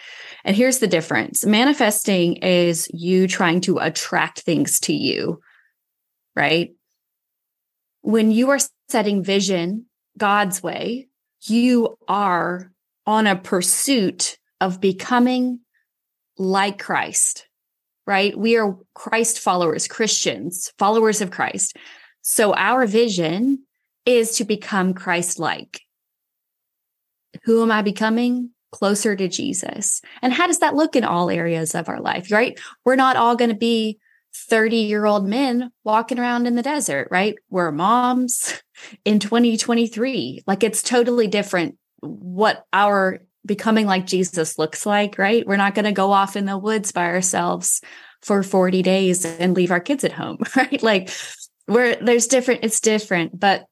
And 0.45 0.55
here's 0.55 0.79
the 0.79 0.87
difference. 0.87 1.45
Manifesting 1.45 2.37
is 2.37 2.89
you 2.93 3.27
trying 3.27 3.61
to 3.63 3.79
attract 3.79 4.43
things 4.43 4.79
to 4.81 4.93
you, 4.93 5.41
right? 6.37 6.71
when 8.05 8.31
you 8.31 8.51
are 8.51 8.59
setting 8.91 9.25
vision 9.25 9.87
God's 10.19 10.63
way, 10.63 11.09
you 11.47 11.97
are 12.07 12.71
on 13.07 13.27
a 13.27 13.35
pursuit 13.35 14.37
of 14.61 14.79
becoming 14.79 15.61
like 16.37 16.79
Christ, 16.79 17.49
right? 18.07 18.37
We 18.37 18.59
are 18.59 18.77
Christ 18.95 19.41
followers, 19.41 19.89
Christians, 19.89 20.71
followers 20.79 21.23
of 21.23 21.31
Christ. 21.31 21.79
So 22.27 22.55
our 22.55 22.87
vision 22.87 23.65
is 24.07 24.39
to 24.39 24.45
become 24.45 24.95
Christ 24.95 25.39
like. 25.39 25.83
Who 27.45 27.63
am 27.63 27.71
I 27.71 27.83
becoming? 27.83 28.51
Closer 28.73 29.15
to 29.15 29.29
Jesus. 29.29 30.01
And 30.23 30.33
how 30.33 30.47
does 30.47 30.61
that 30.61 30.75
look 30.75 30.97
in 30.97 31.05
all 31.05 31.29
areas 31.29 31.75
of 31.75 31.89
our 31.89 32.01
life, 32.01 32.33
right? 32.33 32.59
We're 32.83 32.97
not 32.97 33.17
all 33.17 33.37
going 33.37 33.51
to 33.51 33.57
be 33.57 33.99
30 34.35 34.79
year 34.79 35.05
old 35.05 35.29
men 35.29 35.71
walking 35.85 36.19
around 36.19 36.47
in 36.47 36.57
the 36.57 36.63
desert, 36.63 37.09
right? 37.11 37.37
We're 37.51 37.71
moms 37.71 38.59
in 39.05 39.19
2023. 39.19 40.45
Like 40.47 40.65
it's 40.65 40.83
totally 40.83 41.27
different 41.27 41.77
what 42.01 42.65
our 42.73 43.21
becoming 43.45 43.87
like 43.87 44.07
Jesus 44.07 44.59
looks 44.59 44.87
like, 44.87 45.19
right? 45.19 45.47
We're 45.47 45.57
not 45.57 45.75
going 45.75 45.85
to 45.85 45.93
go 45.93 46.11
off 46.11 46.37
in 46.37 46.47
the 46.47 46.57
woods 46.57 46.91
by 46.91 47.05
ourselves 47.05 47.83
for 48.23 48.43
40 48.43 48.83
days 48.83 49.27
and 49.27 49.55
leave 49.55 49.71
our 49.71 49.81
kids 49.81 50.05
at 50.05 50.13
home, 50.13 50.39
right? 50.57 50.83
Like 50.83 51.11
where 51.67 51.97
there's 51.97 52.27
different, 52.27 52.65
it's 52.65 52.81
different, 52.81 53.39
but 53.39 53.67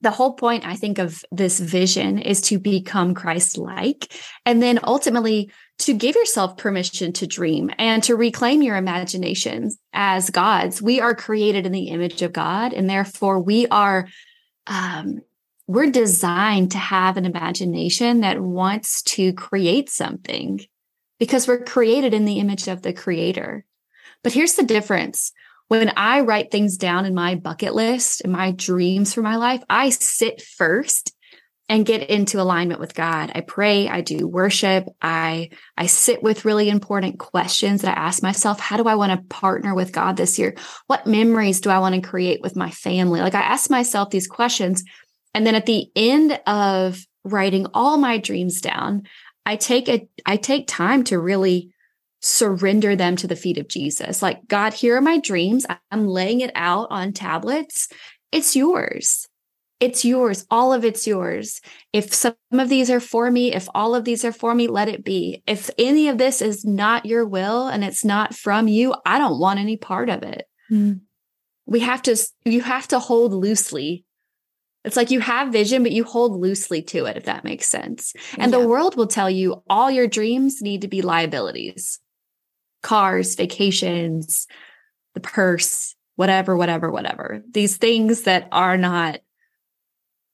the 0.00 0.10
whole 0.10 0.32
point 0.32 0.66
i 0.66 0.74
think 0.74 0.98
of 0.98 1.24
this 1.30 1.60
vision 1.60 2.18
is 2.18 2.40
to 2.40 2.58
become 2.58 3.14
christ 3.14 3.56
like 3.56 4.12
and 4.44 4.60
then 4.60 4.80
ultimately 4.82 5.48
to 5.82 5.94
give 5.94 6.14
yourself 6.14 6.56
permission 6.56 7.12
to 7.12 7.26
dream 7.26 7.70
and 7.76 8.04
to 8.04 8.14
reclaim 8.14 8.62
your 8.62 8.76
imaginations 8.76 9.78
as 9.92 10.30
gods. 10.30 10.80
We 10.80 11.00
are 11.00 11.14
created 11.14 11.66
in 11.66 11.72
the 11.72 11.88
image 11.88 12.22
of 12.22 12.32
god 12.32 12.72
and 12.72 12.88
therefore 12.88 13.40
we 13.40 13.66
are 13.66 14.08
um, 14.68 15.20
we're 15.66 15.90
designed 15.90 16.72
to 16.72 16.78
have 16.78 17.16
an 17.16 17.24
imagination 17.24 18.20
that 18.20 18.40
wants 18.40 19.02
to 19.02 19.32
create 19.32 19.90
something 19.90 20.60
because 21.18 21.48
we're 21.48 21.64
created 21.64 22.14
in 22.14 22.26
the 22.26 22.38
image 22.38 22.68
of 22.68 22.82
the 22.82 22.92
creator. 22.92 23.64
But 24.22 24.32
here's 24.32 24.54
the 24.54 24.64
difference 24.64 25.32
when 25.68 25.92
I 25.96 26.20
write 26.20 26.50
things 26.50 26.76
down 26.76 27.04
in 27.04 27.14
my 27.14 27.34
bucket 27.34 27.74
list 27.74 28.22
and 28.22 28.32
my 28.32 28.52
dreams 28.52 29.14
for 29.14 29.22
my 29.22 29.36
life, 29.36 29.62
I 29.70 29.90
sit 29.90 30.42
first 30.42 31.14
and 31.68 31.86
get 31.86 32.10
into 32.10 32.40
alignment 32.40 32.80
with 32.80 32.94
God. 32.94 33.32
I 33.34 33.40
pray, 33.40 33.88
I 33.88 34.02
do 34.02 34.26
worship, 34.26 34.84
I 35.00 35.50
I 35.76 35.86
sit 35.86 36.22
with 36.22 36.44
really 36.44 36.68
important 36.68 37.18
questions 37.18 37.82
that 37.82 37.96
I 37.96 38.00
ask 38.00 38.22
myself, 38.22 38.60
how 38.60 38.76
do 38.76 38.84
I 38.84 38.96
want 38.96 39.12
to 39.12 39.34
partner 39.34 39.74
with 39.74 39.92
God 39.92 40.16
this 40.16 40.38
year? 40.38 40.54
What 40.86 41.06
memories 41.06 41.60
do 41.60 41.70
I 41.70 41.78
want 41.78 41.94
to 41.94 42.06
create 42.06 42.42
with 42.42 42.56
my 42.56 42.70
family? 42.70 43.20
Like 43.20 43.34
I 43.34 43.40
ask 43.40 43.70
myself 43.70 44.10
these 44.10 44.26
questions 44.26 44.84
and 45.34 45.46
then 45.46 45.54
at 45.54 45.66
the 45.66 45.86
end 45.96 46.38
of 46.46 47.04
writing 47.24 47.66
all 47.74 47.96
my 47.96 48.18
dreams 48.18 48.60
down, 48.60 49.04
I 49.46 49.56
take 49.56 49.88
a 49.88 50.06
I 50.26 50.36
take 50.36 50.66
time 50.66 51.04
to 51.04 51.18
really 51.18 51.72
surrender 52.22 52.94
them 52.96 53.16
to 53.16 53.26
the 53.26 53.36
feet 53.36 53.58
of 53.58 53.68
Jesus. 53.68 54.22
Like, 54.22 54.46
God, 54.48 54.72
here 54.72 54.96
are 54.96 55.02
my 55.02 55.18
dreams. 55.18 55.66
I'm 55.90 56.06
laying 56.06 56.40
it 56.40 56.52
out 56.54 56.88
on 56.90 57.12
tablets. 57.12 57.88
It's 58.30 58.56
yours. 58.56 59.28
It's 59.80 60.04
yours. 60.04 60.46
All 60.48 60.72
of 60.72 60.84
it's 60.84 61.06
yours. 61.06 61.60
If 61.92 62.14
some 62.14 62.36
of 62.52 62.68
these 62.68 62.88
are 62.88 63.00
for 63.00 63.30
me, 63.30 63.52
if 63.52 63.68
all 63.74 63.96
of 63.96 64.04
these 64.04 64.24
are 64.24 64.32
for 64.32 64.54
me, 64.54 64.68
let 64.68 64.88
it 64.88 65.04
be. 65.04 65.42
If 65.46 65.68
any 65.76 66.08
of 66.08 66.18
this 66.18 66.40
is 66.40 66.64
not 66.64 67.04
your 67.04 67.26
will 67.26 67.66
and 67.66 67.82
it's 67.82 68.04
not 68.04 68.34
from 68.34 68.68
you, 68.68 68.94
I 69.04 69.18
don't 69.18 69.40
want 69.40 69.58
any 69.58 69.76
part 69.76 70.08
of 70.08 70.22
it. 70.22 70.46
Mm. 70.70 71.00
We 71.66 71.80
have 71.80 72.02
to, 72.02 72.16
you 72.44 72.60
have 72.60 72.86
to 72.88 73.00
hold 73.00 73.34
loosely 73.34 74.04
it's 74.84 74.96
like 74.96 75.12
you 75.12 75.20
have 75.20 75.52
vision, 75.52 75.84
but 75.84 75.92
you 75.92 76.02
hold 76.02 76.40
loosely 76.40 76.82
to 76.82 77.04
it, 77.04 77.16
if 77.16 77.26
that 77.26 77.44
makes 77.44 77.68
sense. 77.68 78.14
And 78.36 78.50
yeah. 78.50 78.58
the 78.58 78.66
world 78.66 78.96
will 78.96 79.06
tell 79.06 79.30
you 79.30 79.62
all 79.70 79.92
your 79.92 80.08
dreams 80.08 80.60
need 80.60 80.80
to 80.80 80.88
be 80.88 81.02
liabilities 81.02 82.00
cars, 82.82 83.34
vacations, 83.34 84.46
the 85.14 85.20
purse, 85.20 85.94
whatever, 86.16 86.56
whatever, 86.56 86.90
whatever. 86.90 87.42
These 87.50 87.76
things 87.76 88.22
that 88.22 88.48
are 88.52 88.76
not 88.76 89.20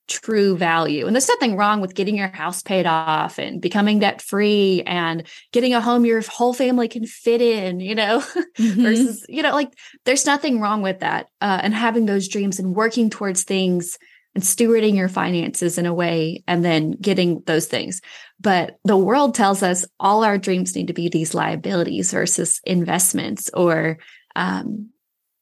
true 0.08 0.56
value. 0.56 1.06
And 1.06 1.14
there's 1.14 1.28
nothing 1.28 1.56
wrong 1.56 1.80
with 1.80 1.94
getting 1.94 2.16
your 2.16 2.28
house 2.28 2.62
paid 2.62 2.86
off 2.86 3.38
and 3.38 3.60
becoming 3.60 3.98
debt 3.98 4.22
free 4.22 4.82
and 4.86 5.24
getting 5.52 5.74
a 5.74 5.82
home 5.82 6.06
your 6.06 6.22
whole 6.22 6.54
family 6.54 6.88
can 6.88 7.06
fit 7.06 7.42
in, 7.42 7.80
you 7.80 7.94
know, 7.94 8.20
mm-hmm. 8.58 8.82
versus, 8.82 9.24
you 9.28 9.42
know, 9.42 9.52
like 9.52 9.72
there's 10.04 10.26
nothing 10.26 10.60
wrong 10.60 10.80
with 10.82 11.00
that. 11.00 11.28
Uh, 11.40 11.60
and 11.62 11.74
having 11.74 12.06
those 12.06 12.26
dreams 12.26 12.58
and 12.58 12.74
working 12.74 13.10
towards 13.10 13.44
things 13.44 13.98
and 14.38 14.44
stewarding 14.44 14.94
your 14.94 15.08
finances 15.08 15.78
in 15.78 15.86
a 15.86 15.92
way 15.92 16.44
and 16.46 16.64
then 16.64 16.92
getting 16.92 17.42
those 17.46 17.66
things. 17.66 18.00
But 18.38 18.78
the 18.84 18.96
world 18.96 19.34
tells 19.34 19.64
us 19.64 19.84
all 19.98 20.22
our 20.22 20.38
dreams 20.38 20.76
need 20.76 20.86
to 20.86 20.92
be 20.92 21.08
these 21.08 21.34
liabilities 21.34 22.12
versus 22.12 22.60
investments 22.62 23.50
or 23.52 23.98
um, 24.36 24.90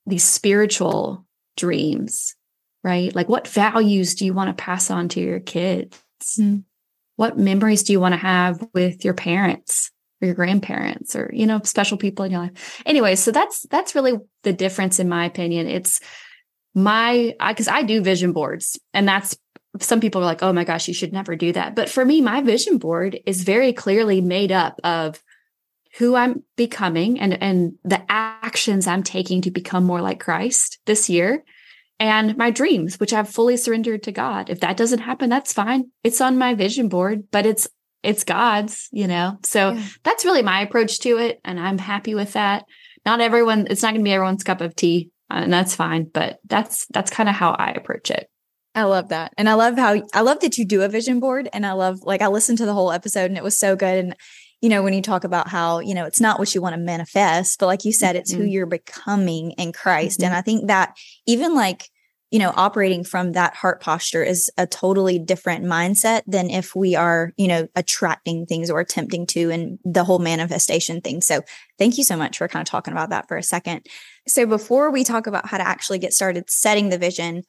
these 0.06 0.24
spiritual 0.24 1.26
dreams, 1.58 2.34
right? 2.82 3.14
Like, 3.14 3.28
what 3.28 3.46
values 3.46 4.14
do 4.14 4.24
you 4.24 4.32
want 4.32 4.48
to 4.48 4.64
pass 4.64 4.90
on 4.90 5.10
to 5.10 5.20
your 5.20 5.40
kids? 5.40 6.00
Mm. 6.40 6.64
What 7.16 7.36
memories 7.36 7.82
do 7.82 7.92
you 7.92 8.00
want 8.00 8.14
to 8.14 8.18
have 8.18 8.66
with 8.72 9.04
your 9.04 9.14
parents? 9.14 9.90
or 10.22 10.26
your 10.26 10.34
grandparents 10.34 11.14
or 11.14 11.30
you 11.34 11.46
know 11.46 11.60
special 11.62 11.98
people 11.98 12.24
in 12.24 12.30
your 12.30 12.40
life 12.40 12.82
anyway 12.86 13.14
so 13.14 13.30
that's 13.30 13.66
that's 13.68 13.94
really 13.94 14.14
the 14.44 14.52
difference 14.54 14.98
in 14.98 15.10
my 15.10 15.26
opinion 15.26 15.66
it's 15.66 16.00
my 16.76 17.34
because 17.48 17.66
I, 17.66 17.78
I 17.78 17.82
do 17.82 18.02
vision 18.02 18.32
boards 18.32 18.78
and 18.94 19.08
that's 19.08 19.36
some 19.80 20.00
people 20.00 20.20
are 20.20 20.26
like, 20.26 20.42
oh 20.42 20.52
my 20.52 20.64
gosh, 20.64 20.88
you 20.88 20.94
should 20.94 21.12
never 21.12 21.34
do 21.36 21.52
that. 21.52 21.74
But 21.74 21.88
for 21.88 22.04
me, 22.04 22.20
my 22.20 22.40
vision 22.42 22.78
board 22.78 23.18
is 23.26 23.42
very 23.42 23.72
clearly 23.72 24.20
made 24.20 24.52
up 24.52 24.80
of 24.84 25.22
who 25.98 26.14
I'm 26.14 26.44
becoming 26.56 27.18
and, 27.18 27.42
and 27.42 27.74
the 27.82 28.02
actions 28.08 28.86
I'm 28.86 29.02
taking 29.02 29.42
to 29.42 29.50
become 29.50 29.84
more 29.84 30.02
like 30.02 30.20
Christ 30.20 30.78
this 30.86 31.08
year 31.08 31.44
and 31.98 32.36
my 32.36 32.50
dreams, 32.50 33.00
which 33.00 33.12
I've 33.12 33.28
fully 33.28 33.56
surrendered 33.56 34.02
to 34.04 34.12
God. 34.12 34.50
If 34.50 34.60
that 34.60 34.76
doesn't 34.76 34.98
happen, 34.98 35.30
that's 35.30 35.52
fine. 35.52 35.90
It's 36.04 36.20
on 36.20 36.38
my 36.38 36.54
vision 36.54 36.88
board, 36.88 37.24
but 37.30 37.46
it's 37.46 37.68
it's 38.02 38.24
God's, 38.24 38.88
you 38.92 39.08
know. 39.08 39.38
So 39.42 39.72
yeah. 39.72 39.82
that's 40.04 40.24
really 40.24 40.42
my 40.42 40.60
approach 40.60 41.00
to 41.00 41.18
it. 41.18 41.40
And 41.44 41.58
I'm 41.58 41.78
happy 41.78 42.14
with 42.14 42.34
that. 42.34 42.64
Not 43.04 43.20
everyone, 43.20 43.66
it's 43.70 43.82
not 43.82 43.94
gonna 43.94 44.04
be 44.04 44.12
everyone's 44.12 44.44
cup 44.44 44.60
of 44.60 44.76
tea, 44.76 45.10
and 45.30 45.52
that's 45.52 45.74
fine, 45.74 46.04
but 46.04 46.38
that's 46.44 46.86
that's 46.86 47.10
kind 47.10 47.28
of 47.28 47.34
how 47.34 47.52
I 47.52 47.70
approach 47.70 48.10
it. 48.10 48.28
I 48.74 48.84
love 48.84 49.08
that. 49.08 49.32
And 49.38 49.48
I 49.48 49.54
love 49.54 49.76
how 49.78 50.02
I 50.12 50.20
love 50.20 50.40
that 50.40 50.58
you 50.58 50.64
do 50.66 50.82
a 50.82 50.88
vision 50.88 51.18
board. 51.18 51.48
And 51.52 51.64
I 51.64 51.72
love, 51.72 52.02
like, 52.02 52.20
I 52.20 52.26
listened 52.26 52.58
to 52.58 52.66
the 52.66 52.74
whole 52.74 52.92
episode 52.92 53.30
and 53.30 53.38
it 53.38 53.42
was 53.42 53.56
so 53.56 53.74
good. 53.74 54.04
And, 54.04 54.16
you 54.60 54.68
know, 54.68 54.82
when 54.82 54.92
you 54.92 55.00
talk 55.00 55.24
about 55.24 55.48
how, 55.48 55.78
you 55.78 55.94
know, 55.94 56.04
it's 56.04 56.20
not 56.20 56.38
what 56.38 56.54
you 56.54 56.60
want 56.60 56.74
to 56.74 56.80
manifest, 56.80 57.58
but 57.58 57.66
like 57.66 57.86
you 57.86 57.92
said, 57.92 58.16
it's 58.16 58.32
mm-hmm. 58.32 58.42
who 58.42 58.48
you're 58.48 58.66
becoming 58.66 59.52
in 59.52 59.72
Christ. 59.72 60.18
Mm-hmm. 60.18 60.26
And 60.26 60.34
I 60.34 60.42
think 60.42 60.66
that 60.66 60.94
even 61.26 61.54
like, 61.54 61.88
you 62.30 62.40
know, 62.40 62.52
operating 62.56 63.04
from 63.04 63.32
that 63.32 63.54
heart 63.54 63.80
posture 63.80 64.22
is 64.22 64.50
a 64.58 64.66
totally 64.66 65.18
different 65.18 65.64
mindset 65.64 66.22
than 66.26 66.50
if 66.50 66.74
we 66.74 66.96
are, 66.96 67.32
you 67.36 67.46
know, 67.46 67.68
attracting 67.76 68.46
things 68.46 68.68
or 68.68 68.80
attempting 68.80 69.26
to 69.26 69.50
and 69.50 69.78
the 69.84 70.02
whole 70.02 70.18
manifestation 70.18 71.00
thing. 71.00 71.20
So 71.20 71.42
thank 71.78 71.98
you 71.98 72.04
so 72.04 72.16
much 72.16 72.38
for 72.38 72.48
kind 72.48 72.66
of 72.66 72.68
talking 72.68 72.92
about 72.92 73.10
that 73.10 73.28
for 73.28 73.36
a 73.36 73.42
second. 73.42 73.86
So 74.26 74.44
before 74.44 74.90
we 74.90 75.04
talk 75.04 75.28
about 75.28 75.46
how 75.46 75.58
to 75.58 75.66
actually 75.66 76.00
get 76.00 76.12
started 76.12 76.50
setting 76.50 76.88
the 76.88 76.98
vision, 76.98 77.44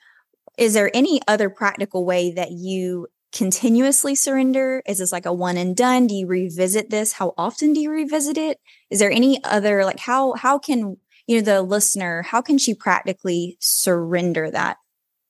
is 0.59 0.73
there 0.73 0.91
any 0.93 1.21
other 1.27 1.49
practical 1.49 2.05
way 2.05 2.31
that 2.33 2.51
you 2.51 3.07
continuously 3.33 4.15
surrender? 4.15 4.81
Is 4.87 4.99
this 4.99 5.11
like 5.11 5.25
a 5.25 5.33
one 5.33 5.57
and 5.57 5.75
done? 5.75 6.07
Do 6.07 6.15
you 6.15 6.27
revisit 6.27 6.89
this? 6.89 7.13
How 7.13 7.33
often 7.37 7.73
do 7.73 7.79
you 7.79 7.91
revisit 7.91 8.37
it? 8.37 8.59
Is 8.89 8.99
there 8.99 9.11
any 9.11 9.43
other 9.43 9.83
like 9.83 9.99
how 9.99 10.33
how 10.33 10.59
can 10.59 10.97
you 11.27 11.37
know 11.37 11.41
the 11.41 11.61
listener 11.61 12.23
how 12.23 12.41
can 12.41 12.57
she 12.57 12.73
practically 12.73 13.57
surrender 13.59 14.49
that? 14.49 14.77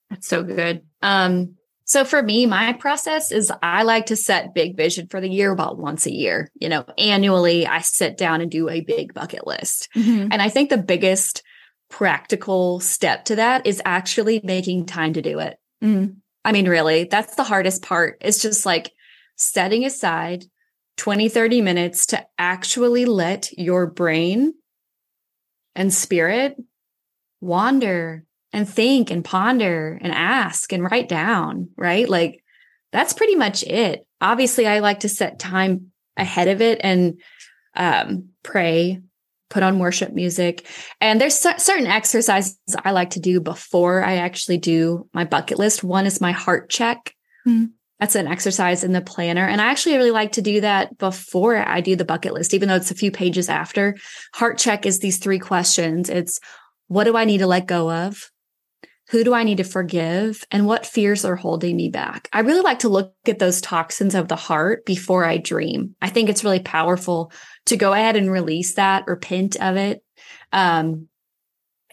That's 0.10 0.27
so 0.27 0.44
good. 0.44 0.84
Um 1.01 1.56
so 1.88 2.04
for 2.04 2.22
me, 2.22 2.46
my 2.46 2.74
process 2.74 3.32
is 3.32 3.50
I 3.63 3.84
like 3.84 4.08
to 4.08 4.18
set 4.18 4.54
big 4.54 4.75
vision 4.75 5.08
for 5.08 5.22
the 5.22 5.30
year 5.30 5.54
about 5.54 5.77
once 5.77 6.06
a 6.06 6.13
year. 6.13 6.51
You 6.56 6.68
know, 6.68 6.86
annually 6.98 7.66
I 7.66 7.80
sit 7.80 8.18
down 8.18 8.42
and 8.42 8.51
do 8.51 8.68
a 8.68 8.82
big 8.82 9.13
bucket 9.13 9.48
list. 9.48 9.88
Mm-hmm. 9.96 10.27
And 10.34 10.42
I 10.42 10.50
think 10.50 10.70
the 10.70 10.77
biggest 10.77 11.44
practical 11.89 12.82
step 12.82 13.24
to 13.25 13.38
that 13.38 13.66
is 13.66 13.82
actually 13.86 14.42
making 14.44 14.86
time 14.86 15.13
to 15.13 15.22
do 15.22 15.39
it. 15.39 15.58
Mm. 15.82 16.18
I 16.44 16.51
mean, 16.51 16.68
really, 16.68 17.06
that's 17.06 17.36
the 17.36 17.44
hardest 17.44 17.84
part. 17.84 18.18
It's 18.20 18.42
just 18.42 18.66
like 18.66 18.92
setting 19.38 19.86
aside 19.86 20.44
20, 20.98 21.30
30 21.30 21.62
minutes 21.62 22.08
to 22.08 22.25
actually 22.38 23.06
let 23.06 23.58
your 23.58 23.88
brain 23.88 24.54
and 25.77 25.93
spirit 25.93 26.57
wander 27.39 28.25
and 28.51 28.67
think 28.67 29.12
and 29.12 29.24
ponder 29.24 29.98
and 30.01 30.12
ask 30.12 30.74
and 30.74 30.84
write 30.84 31.07
down, 31.07 31.69
right? 31.77 32.10
Like 32.10 32.43
that's 32.91 33.13
pretty 33.13 33.36
much 33.36 33.63
it. 33.63 34.05
Obviously, 34.19 34.67
I 34.67 34.79
like 34.79 35.01
to 35.01 35.10
set 35.10 35.39
time 35.39 35.91
ahead 36.17 36.48
of 36.48 36.62
it 36.62 36.81
and 36.84 37.22
um, 37.75 38.29
pray 38.43 39.01
put 39.50 39.63
on 39.63 39.79
worship 39.79 40.13
music. 40.13 40.67
And 41.00 41.22
there's 41.22 41.36
certain 41.36 41.88
exercises 41.88 42.57
I 42.84 42.91
like 42.91 43.12
to 43.12 43.19
do 43.19 43.39
before 43.39 44.03
I 44.03 44.17
actually 44.17 44.57
do 44.57 45.07
my 45.13 45.24
bucket 45.24 45.57
list. 45.57 45.84
One 45.84 46.05
is 46.05 46.19
my 46.19 46.31
heart 46.34 46.69
check. 46.69 47.13
Mm. 47.48 47.72
That's 48.00 48.16
an 48.16 48.27
exercise 48.27 48.84
in 48.84 48.92
the 48.92 49.01
planner. 49.01 49.48
And 49.48 49.60
I 49.60 49.66
actually 49.66 49.98
really 49.98 50.12
like 50.12 50.34
to 50.34 50.42
do 50.42 50.62
that 50.62 50.98
before 50.98 51.58
I 51.58 51.82
do 51.82 51.96
the 51.96 52.06
bucket 52.06 52.34
list, 52.34 52.54
even 52.54 52.70
though 52.70 52.75
it's 52.75 52.92
a 52.92 52.96
few 52.96 53.12
pages 53.12 53.50
after. 53.50 53.96
Heart 54.36 54.60
check 54.60 54.86
is 54.86 55.00
these 55.00 55.18
three 55.18 55.39
questions 55.39 56.10
it's 56.10 56.39
what 56.88 57.04
do 57.04 57.18
I 57.18 57.25
need 57.25 57.39
to 57.39 57.48
let 57.48 57.68
go 57.68 57.92
of? 57.92 58.30
Who 59.10 59.24
do 59.24 59.34
I 59.34 59.44
need 59.44 59.58
to 59.58 59.63
forgive? 59.63 60.44
And 60.51 60.66
what 60.66 60.86
fears 60.86 61.24
are 61.25 61.36
holding 61.36 61.77
me 61.77 61.89
back? 61.89 62.30
I 62.34 62.42
really 62.42 62.62
like 62.62 62.80
to 62.80 62.89
look 62.89 63.13
at 63.25 63.39
those 63.39 63.62
toxins 63.62 64.16
of 64.16 64.27
the 64.27 64.36
heart 64.36 64.86
before 64.86 65.24
I 65.24 65.38
dream. 65.38 65.96
I 66.01 66.10
think 66.10 66.30
it's 66.30 66.44
really 66.44 66.60
powerful 66.60 67.32
to 67.68 67.77
go 67.77 67.94
ahead 67.94 68.16
and 68.16 68.32
release 68.32 68.75
that, 68.75 69.08
repent 69.08 69.56
of 69.62 69.77
it. 69.77 70.04
Um, 70.51 71.08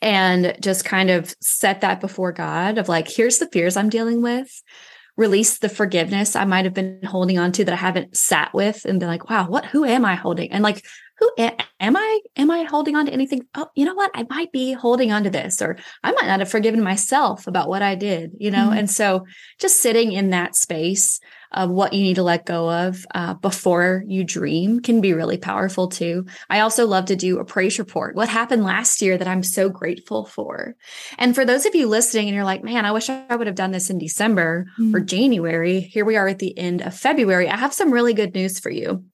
and 0.03 0.57
just 0.61 0.85
kind 0.85 1.09
of 1.09 1.35
set 1.41 1.81
that 1.81 2.01
before 2.01 2.33
God 2.33 2.79
of 2.79 2.89
like, 2.89 3.09
here's 3.09 3.39
the 3.39 3.49
fears 3.49 3.77
I'm 3.77 3.89
dealing 3.89 4.21
with 4.21 4.63
release 5.17 5.59
the 5.59 5.69
forgiveness 5.69 6.35
I 6.35 6.45
might 6.45 6.65
have 6.65 6.75
been 6.75 7.01
holding 7.05 7.39
on 7.39 7.53
to 7.53 7.65
that 7.65 7.73
I 7.73 7.77
haven't 7.77 8.17
sat 8.17 8.53
with 8.53 8.85
and 8.85 8.99
been 8.99 9.09
like, 9.09 9.31
wow, 9.31 9.47
what, 9.49 9.65
who 9.67 9.85
am 9.85 10.05
I 10.05 10.17
holding? 10.17 10.51
And 10.51 10.63
like, 10.63 10.85
who 11.19 11.31
am 11.39 11.97
I? 11.97 12.21
Am 12.37 12.51
I 12.51 12.65
holding 12.65 12.97
on 12.97 13.07
to 13.07 13.13
anything? 13.13 13.47
Oh, 13.55 13.69
you 13.77 13.85
know 13.85 13.95
what? 13.95 14.11
I 14.15 14.27
might 14.29 14.51
be 14.51 14.73
holding 14.73 15.13
on 15.13 15.23
to 15.23 15.31
this, 15.31 15.63
or 15.63 15.79
I 16.03 16.11
might 16.11 16.27
not 16.27 16.41
have 16.41 16.51
forgiven 16.51 16.83
myself 16.83 17.47
about 17.47 17.69
what 17.69 17.83
I 17.83 17.95
did, 17.95 18.33
you 18.39 18.51
know? 18.51 18.67
Mm-hmm. 18.67 18.79
And 18.79 18.91
so 18.91 19.25
just 19.61 19.81
sitting 19.81 20.11
in 20.11 20.31
that 20.31 20.57
space 20.57 21.21
of 21.55 21.71
what 21.71 21.93
you 21.93 22.03
need 22.03 22.17
to 22.17 22.23
let 22.23 22.45
go 22.45 22.71
of 22.71 23.07
uh, 23.15 23.35
before 23.35 24.05
you 24.07 24.25
dream 24.25 24.81
can 24.81 25.01
be 25.01 25.15
really 25.15 25.39
powerful 25.39 25.89
too. 25.89 26.27
I 26.51 26.61
also 26.61 26.87
love 26.87 27.07
to 27.07 27.17
do 27.17 27.39
a 27.39 27.45
praise 27.45 27.79
report. 27.79 28.17
What 28.17 28.29
happened 28.29 28.65
last 28.65 29.01
year 29.01 29.17
that 29.17 29.29
I'm 29.29 29.43
so 29.43 29.69
grateful 29.69 30.27
for? 30.27 30.75
And 31.17 31.35
for 31.35 31.45
those 31.45 31.65
of 31.65 31.75
you 31.75 31.87
listening 31.87 32.27
and 32.29 32.35
you're 32.35 32.45
like, 32.45 32.65
man, 32.65 32.85
I 32.85 32.93
wish 32.93 33.09
I 33.09 33.35
would 33.35 33.47
have 33.47 33.57
done 33.57 33.71
this 33.71 33.89
in 33.89 33.99
December 33.99 34.67
mm-hmm. 34.79 34.95
or 34.95 35.01
January. 35.01 35.81
Here 35.81 36.05
we 36.05 36.17
are 36.17 36.29
at 36.29 36.41
the 36.41 36.57
end 36.59 36.83
of 36.83 36.95
February. 36.95 37.49
I 37.49 37.57
have 37.57 37.73
some 37.73 37.93
really 37.93 38.15
good 38.15 38.35
news 38.35 38.59
for 38.59 38.71
you 38.71 39.05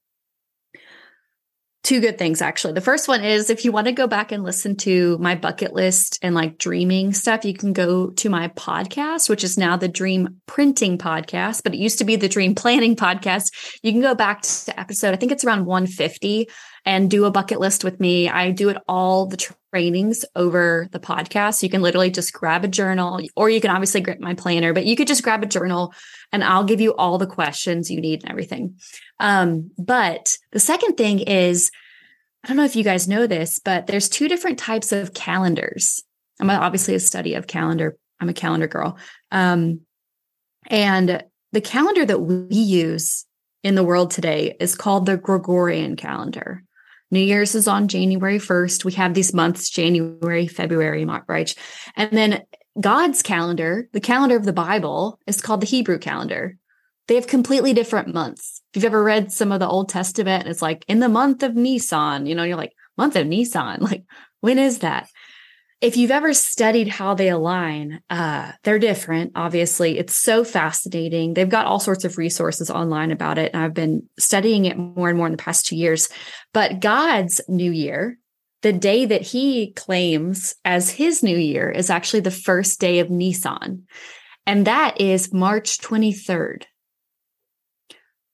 two 1.83 1.99
good 1.99 2.17
things 2.17 2.41
actually. 2.41 2.73
The 2.73 2.81
first 2.81 3.07
one 3.07 3.23
is 3.23 3.49
if 3.49 3.65
you 3.65 3.71
want 3.71 3.87
to 3.87 3.93
go 3.93 4.07
back 4.07 4.31
and 4.31 4.43
listen 4.43 4.75
to 4.77 5.17
my 5.19 5.35
bucket 5.35 5.73
list 5.73 6.19
and 6.21 6.35
like 6.35 6.57
dreaming 6.57 7.13
stuff, 7.13 7.43
you 7.43 7.53
can 7.53 7.73
go 7.73 8.11
to 8.11 8.29
my 8.29 8.49
podcast, 8.49 9.29
which 9.29 9.43
is 9.43 9.57
now 9.57 9.77
the 9.77 9.87
Dream 9.87 10.41
Printing 10.45 10.97
Podcast, 10.97 11.63
but 11.63 11.73
it 11.73 11.79
used 11.79 11.97
to 11.97 12.05
be 12.05 12.15
the 12.15 12.29
Dream 12.29 12.53
Planning 12.55 12.95
Podcast. 12.95 13.79
You 13.81 13.91
can 13.91 14.01
go 14.01 14.13
back 14.13 14.41
to 14.41 14.79
episode, 14.79 15.13
I 15.13 15.17
think 15.17 15.31
it's 15.31 15.43
around 15.43 15.65
150 15.65 16.49
and 16.85 17.09
do 17.09 17.25
a 17.25 17.31
bucket 17.31 17.59
list 17.59 17.83
with 17.83 17.99
me. 17.99 18.29
I 18.29 18.51
do 18.51 18.69
it 18.69 18.77
all 18.87 19.27
the 19.27 19.37
trainings 19.71 20.25
over 20.35 20.87
the 20.91 20.99
podcast. 20.99 21.63
You 21.63 21.69
can 21.69 21.81
literally 21.81 22.11
just 22.11 22.33
grab 22.33 22.63
a 22.63 22.67
journal 22.67 23.21
or 23.35 23.49
you 23.49 23.61
can 23.61 23.71
obviously 23.71 24.01
grab 24.01 24.19
my 24.19 24.33
planner, 24.33 24.73
but 24.73 24.85
you 24.85 24.95
could 24.95 25.07
just 25.07 25.23
grab 25.23 25.43
a 25.43 25.47
journal 25.47 25.93
and 26.31 26.43
I'll 26.43 26.63
give 26.63 26.81
you 26.81 26.93
all 26.95 27.17
the 27.17 27.27
questions 27.27 27.89
you 27.89 28.01
need 28.01 28.21
and 28.23 28.31
everything. 28.31 28.77
Um, 29.19 29.71
but 29.77 30.37
the 30.51 30.59
second 30.59 30.95
thing 30.95 31.19
is, 31.19 31.71
I 32.43 32.47
don't 32.47 32.57
know 32.57 32.65
if 32.65 32.75
you 32.75 32.83
guys 32.83 33.07
know 33.07 33.27
this, 33.27 33.59
but 33.59 33.87
there's 33.87 34.09
two 34.09 34.27
different 34.27 34.59
types 34.59 34.91
of 34.91 35.13
calendars. 35.13 36.03
I'm 36.39 36.49
obviously 36.49 36.95
a 36.95 36.99
study 36.99 37.35
of 37.35 37.47
calendar. 37.47 37.97
I'm 38.19 38.29
a 38.29 38.33
calendar 38.33 38.67
girl. 38.67 38.97
Um, 39.31 39.81
and 40.67 41.23
the 41.51 41.61
calendar 41.61 42.05
that 42.05 42.19
we 42.19 42.55
use 42.55 43.25
in 43.63 43.75
the 43.75 43.83
world 43.83 44.11
today 44.11 44.55
is 44.59 44.75
called 44.75 45.05
the 45.05 45.17
Gregorian 45.17 45.95
calendar. 45.95 46.63
New 47.11 47.19
Year's 47.19 47.55
is 47.55 47.67
on 47.67 47.89
January 47.89 48.39
1st. 48.39 48.85
We 48.85 48.93
have 48.93 49.13
these 49.13 49.33
months 49.33 49.69
January, 49.69 50.47
February, 50.47 51.05
March. 51.05 51.55
And 51.95 52.11
then 52.11 52.43
God's 52.79 53.21
calendar, 53.21 53.89
the 53.91 53.99
calendar 53.99 54.37
of 54.37 54.45
the 54.45 54.53
Bible, 54.53 55.19
is 55.27 55.41
called 55.41 55.61
the 55.61 55.67
Hebrew 55.67 55.99
calendar. 55.99 56.57
They 57.07 57.15
have 57.15 57.27
completely 57.27 57.73
different 57.73 58.13
months. 58.13 58.61
If 58.73 58.77
you've 58.77 58.85
ever 58.85 59.03
read 59.03 59.31
some 59.31 59.51
of 59.51 59.59
the 59.59 59.67
Old 59.67 59.89
Testament, 59.89 60.47
it's 60.47 60.61
like 60.61 60.85
in 60.87 60.99
the 60.99 61.09
month 61.09 61.43
of 61.43 61.55
Nisan, 61.55 62.25
you 62.25 62.33
know, 62.33 62.43
you're 62.43 62.55
like, 62.55 62.73
month 62.97 63.17
of 63.17 63.27
Nisan, 63.27 63.79
like, 63.81 64.03
when 64.39 64.57
is 64.57 64.79
that? 64.79 65.09
If 65.81 65.97
you've 65.97 66.11
ever 66.11 66.31
studied 66.35 66.87
how 66.87 67.15
they 67.15 67.29
align, 67.29 68.01
uh, 68.07 68.51
they're 68.63 68.77
different. 68.77 69.31
Obviously, 69.33 69.97
it's 69.97 70.13
so 70.13 70.43
fascinating. 70.43 71.33
They've 71.33 71.49
got 71.49 71.65
all 71.65 71.79
sorts 71.79 72.05
of 72.05 72.19
resources 72.19 72.69
online 72.69 73.09
about 73.09 73.39
it. 73.39 73.51
And 73.51 73.63
I've 73.63 73.73
been 73.73 74.07
studying 74.19 74.65
it 74.65 74.77
more 74.77 75.09
and 75.09 75.17
more 75.17 75.25
in 75.25 75.31
the 75.31 75.39
past 75.39 75.65
two 75.65 75.75
years. 75.75 76.07
But 76.53 76.81
God's 76.81 77.41
new 77.47 77.71
year, 77.71 78.19
the 78.61 78.73
day 78.73 79.05
that 79.05 79.23
he 79.23 79.71
claims 79.71 80.53
as 80.63 80.91
his 80.91 81.23
new 81.23 81.37
year 81.37 81.71
is 81.71 81.89
actually 81.89 82.19
the 82.19 82.29
first 82.29 82.79
day 82.79 82.99
of 82.99 83.09
Nisan. 83.09 83.87
And 84.45 84.67
that 84.67 85.01
is 85.01 85.33
March 85.33 85.79
23rd, 85.79 86.63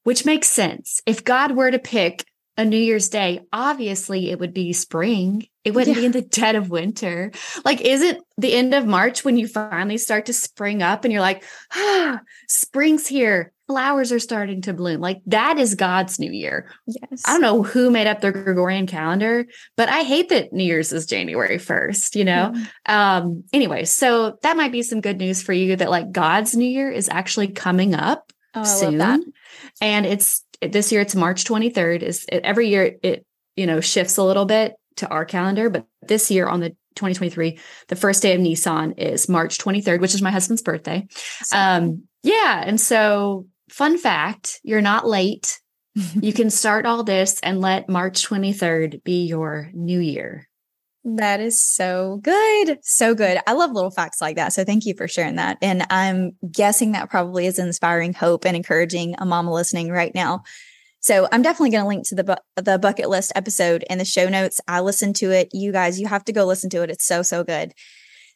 which 0.03 0.25
makes 0.25 0.49
sense. 0.49 1.01
If 1.05 1.23
God 1.23 1.55
were 1.55 1.71
to 1.71 1.79
pick 1.79 2.25
a 2.57 2.65
New 2.65 2.77
Year's 2.77 3.09
Day, 3.09 3.41
obviously 3.53 4.31
it 4.31 4.39
would 4.39 4.53
be 4.53 4.73
spring. 4.73 5.47
It 5.63 5.71
wouldn't 5.73 5.95
yeah. 5.95 6.01
be 6.01 6.05
in 6.05 6.11
the 6.11 6.21
dead 6.21 6.55
of 6.55 6.69
winter. 6.69 7.31
Like, 7.63 7.81
is 7.81 8.01
it 8.01 8.19
the 8.37 8.53
end 8.53 8.73
of 8.73 8.85
March 8.85 9.23
when 9.23 9.37
you 9.37 9.47
finally 9.47 9.97
start 9.97 10.25
to 10.27 10.33
spring 10.33 10.81
up 10.81 11.03
and 11.03 11.11
you're 11.11 11.21
like, 11.21 11.43
ah, 11.73 12.21
spring's 12.47 13.07
here 13.07 13.53
flowers 13.67 14.13
are 14.13 14.19
starting 14.19 14.61
to 14.61 14.73
bloom. 14.73 15.01
Like 15.01 15.21
that 15.27 15.59
is 15.59 15.75
God's 15.75 16.19
new 16.19 16.31
year. 16.31 16.71
Yes. 16.87 17.23
I 17.25 17.33
don't 17.33 17.41
know 17.41 17.63
who 17.63 17.91
made 17.91 18.07
up 18.07 18.21
the 18.21 18.31
Gregorian 18.31 18.87
calendar, 18.87 19.45
but 19.75 19.89
I 19.89 20.03
hate 20.03 20.29
that 20.29 20.53
New 20.53 20.63
Year's 20.63 20.93
is 20.93 21.05
January 21.05 21.57
1st, 21.57 22.15
you 22.15 22.23
know? 22.23 22.53
Mm-hmm. 22.55 22.91
Um, 22.93 23.43
anyway, 23.51 23.83
so 23.83 24.37
that 24.41 24.57
might 24.57 24.71
be 24.71 24.83
some 24.83 25.01
good 25.01 25.17
news 25.17 25.41
for 25.43 25.53
you 25.53 25.75
that 25.75 25.89
like 25.89 26.11
God's 26.11 26.55
new 26.55 26.67
year 26.67 26.89
is 26.89 27.09
actually 27.09 27.49
coming 27.49 27.93
up 27.93 28.31
oh, 28.55 28.63
soon. 28.63 29.33
And 29.81 30.05
it's 30.05 30.43
this 30.61 30.91
year 30.91 31.01
it's 31.01 31.15
March 31.15 31.43
23rd. 31.43 32.01
Is 32.01 32.25
every 32.31 32.69
year 32.69 32.97
it, 33.03 33.25
you 33.55 33.65
know, 33.65 33.81
shifts 33.81 34.17
a 34.17 34.23
little 34.23 34.45
bit 34.45 34.75
to 34.97 35.07
our 35.09 35.25
calendar, 35.25 35.69
but 35.69 35.85
this 36.01 36.31
year 36.31 36.47
on 36.47 36.59
the 36.59 36.69
2023, 36.95 37.59
the 37.87 37.95
first 37.95 38.21
day 38.21 38.33
of 38.33 38.41
Nisan 38.41 38.93
is 38.93 39.29
March 39.29 39.57
23rd, 39.59 40.01
which 40.01 40.15
is 40.15 40.21
my 40.21 40.31
husband's 40.31 40.61
birthday. 40.61 41.07
Um, 41.53 42.03
yeah. 42.23 42.63
And 42.65 42.81
so 42.81 43.45
fun 43.69 43.97
fact 43.97 44.59
you're 44.63 44.81
not 44.81 45.07
late. 45.07 45.59
you 46.21 46.33
can 46.33 46.49
start 46.49 46.85
all 46.85 47.03
this 47.03 47.39
and 47.41 47.61
let 47.61 47.89
March 47.89 48.27
23rd 48.27 49.03
be 49.03 49.25
your 49.25 49.69
new 49.73 49.99
year. 49.99 50.46
That 51.15 51.39
is 51.39 51.57
so 51.57 52.19
good. 52.21 52.79
So 52.81 53.15
good. 53.15 53.39
I 53.47 53.53
love 53.53 53.71
little 53.71 53.91
facts 53.91 54.19
like 54.19 54.35
that. 54.35 54.51
So 54.51 54.65
thank 54.65 54.85
you 54.85 54.93
for 54.93 55.07
sharing 55.07 55.37
that. 55.37 55.57
And 55.61 55.85
I'm 55.89 56.33
guessing 56.51 56.91
that 56.91 57.09
probably 57.09 57.45
is 57.45 57.59
inspiring 57.59 58.13
hope 58.13 58.45
and 58.45 58.57
encouraging 58.57 59.15
a 59.17 59.25
mama 59.25 59.53
listening 59.53 59.89
right 59.89 60.13
now. 60.13 60.43
So 60.99 61.29
I'm 61.31 61.41
definitely 61.41 61.69
going 61.69 61.83
to 61.83 61.87
link 61.87 62.07
to 62.09 62.15
the 62.15 62.25
bu- 62.25 62.61
the 62.61 62.77
bucket 62.77 63.07
list 63.07 63.31
episode 63.35 63.85
in 63.89 63.99
the 63.99 64.05
show 64.05 64.27
notes. 64.27 64.59
I 64.67 64.81
listened 64.81 65.15
to 65.17 65.31
it. 65.31 65.47
You 65.53 65.71
guys, 65.71 65.97
you 65.97 66.07
have 66.07 66.25
to 66.25 66.33
go 66.33 66.43
listen 66.43 66.69
to 66.71 66.83
it. 66.83 66.89
It's 66.89 67.05
so 67.05 67.21
so 67.21 67.41
good. 67.45 67.71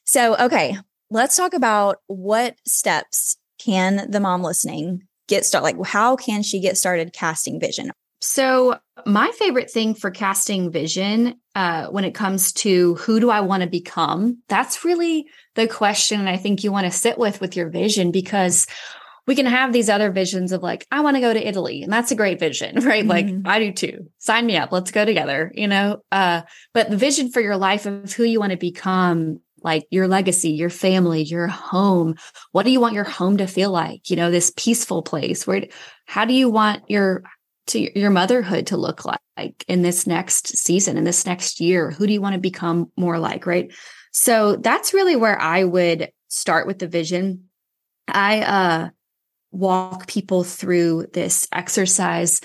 So 0.06 0.38
okay, 0.38 0.78
let's 1.10 1.36
talk 1.36 1.54
about 1.54 1.98
what 2.08 2.56
steps 2.66 3.36
can 3.60 4.10
the 4.10 4.22
mom 4.22 4.44
listening 4.44 5.02
get 5.28 5.46
started? 5.46 5.64
Like, 5.78 5.88
how 5.88 6.16
can 6.16 6.42
she 6.42 6.62
get 6.62 6.78
started 6.78 7.12
casting 7.12 7.60
vision? 7.60 7.92
So, 8.22 8.78
my 9.06 9.32
favorite 9.32 9.72
thing 9.72 9.96
for 9.96 10.12
casting 10.12 10.72
vision 10.72 11.40
uh, 11.56 11.88
when 11.88 12.04
it 12.04 12.14
comes 12.14 12.54
to 12.54 12.96
who 12.96 13.20
do 13.20 13.32
I 13.32 13.42
want 13.42 13.64
to 13.64 13.70
become, 13.70 14.38
that's 14.48 14.86
really 14.86 15.26
the 15.56 15.68
question 15.68 16.28
I 16.28 16.38
think 16.38 16.64
you 16.64 16.72
want 16.72 16.86
to 16.86 16.92
sit 16.92 17.18
with 17.18 17.42
with 17.42 17.56
your 17.56 17.70
vision 17.70 18.12
because 18.12 18.68
we 19.26 19.36
can 19.36 19.48
have 19.48 19.74
these 19.74 19.90
other 19.90 20.12
visions 20.12 20.52
of 20.52 20.62
like, 20.62 20.86
I 20.92 21.02
want 21.02 21.16
to 21.18 21.22
go 21.22 21.34
to 21.34 21.48
Italy, 21.48 21.82
and 21.82 21.92
that's 21.92 22.12
a 22.12 22.16
great 22.16 22.40
vision, 22.40 22.76
right? 22.86 23.04
Mm-hmm. 23.04 23.44
Like, 23.46 23.54
I 23.54 23.60
do 23.60 23.72
too. 23.72 24.12
Sign 24.20 24.46
me 24.46 24.56
up. 24.56 24.72
Let's 24.72 24.92
go 24.92 25.04
together, 25.04 25.52
you 25.56 25.68
know? 25.68 26.04
Uh, 26.12 26.42
but 26.74 26.92
the 26.92 26.98
vision 26.98 27.32
for 27.32 27.42
your 27.42 27.58
life 27.58 27.88
of 27.88 28.14
who 28.14 28.24
you 28.24 28.40
want 28.40 28.52
to 28.52 28.58
become 28.58 29.40
like 29.64 29.86
your 29.92 30.08
legacy, 30.08 30.52
your 30.52 30.72
family, 30.72 31.22
your 31.22 31.48
home. 31.48 32.16
What 32.52 32.64
do 32.64 32.72
you 32.72 32.80
want 32.80 32.96
your 32.96 33.04
home 33.04 33.38
to 33.38 33.48
feel 33.48 33.72
like? 33.72 34.10
You 34.10 34.16
know, 34.16 34.32
this 34.32 34.52
peaceful 34.56 35.04
place. 35.04 35.46
Where 35.46 35.68
how 36.06 36.26
do 36.26 36.34
you 36.34 36.50
want 36.50 36.84
your 36.90 37.24
to 37.68 38.00
your 38.00 38.10
motherhood 38.10 38.68
to 38.68 38.78
look 38.78 39.06
like 39.06 39.64
in 39.68 39.82
this 39.82 40.08
next 40.08 40.58
season, 40.58 40.98
in 40.98 41.04
this 41.04 41.26
next 41.26 41.60
year? 41.60 41.92
Who 41.92 42.08
do 42.08 42.14
you 42.14 42.22
want 42.22 42.34
to 42.34 42.40
become 42.40 42.92
more 42.98 43.20
like, 43.20 43.46
right? 43.46 43.72
So 44.12 44.58
that's 44.58 44.94
really 44.94 45.16
where 45.16 45.40
I 45.40 45.64
would 45.64 46.12
start 46.28 46.68
with 46.68 46.80
the 46.80 46.88
vision. 46.88 47.46
I 48.08 48.42
uh 48.42 48.90
walk 49.52 50.08
people 50.08 50.44
through 50.44 51.08
this 51.14 51.48
exercise 51.52 52.40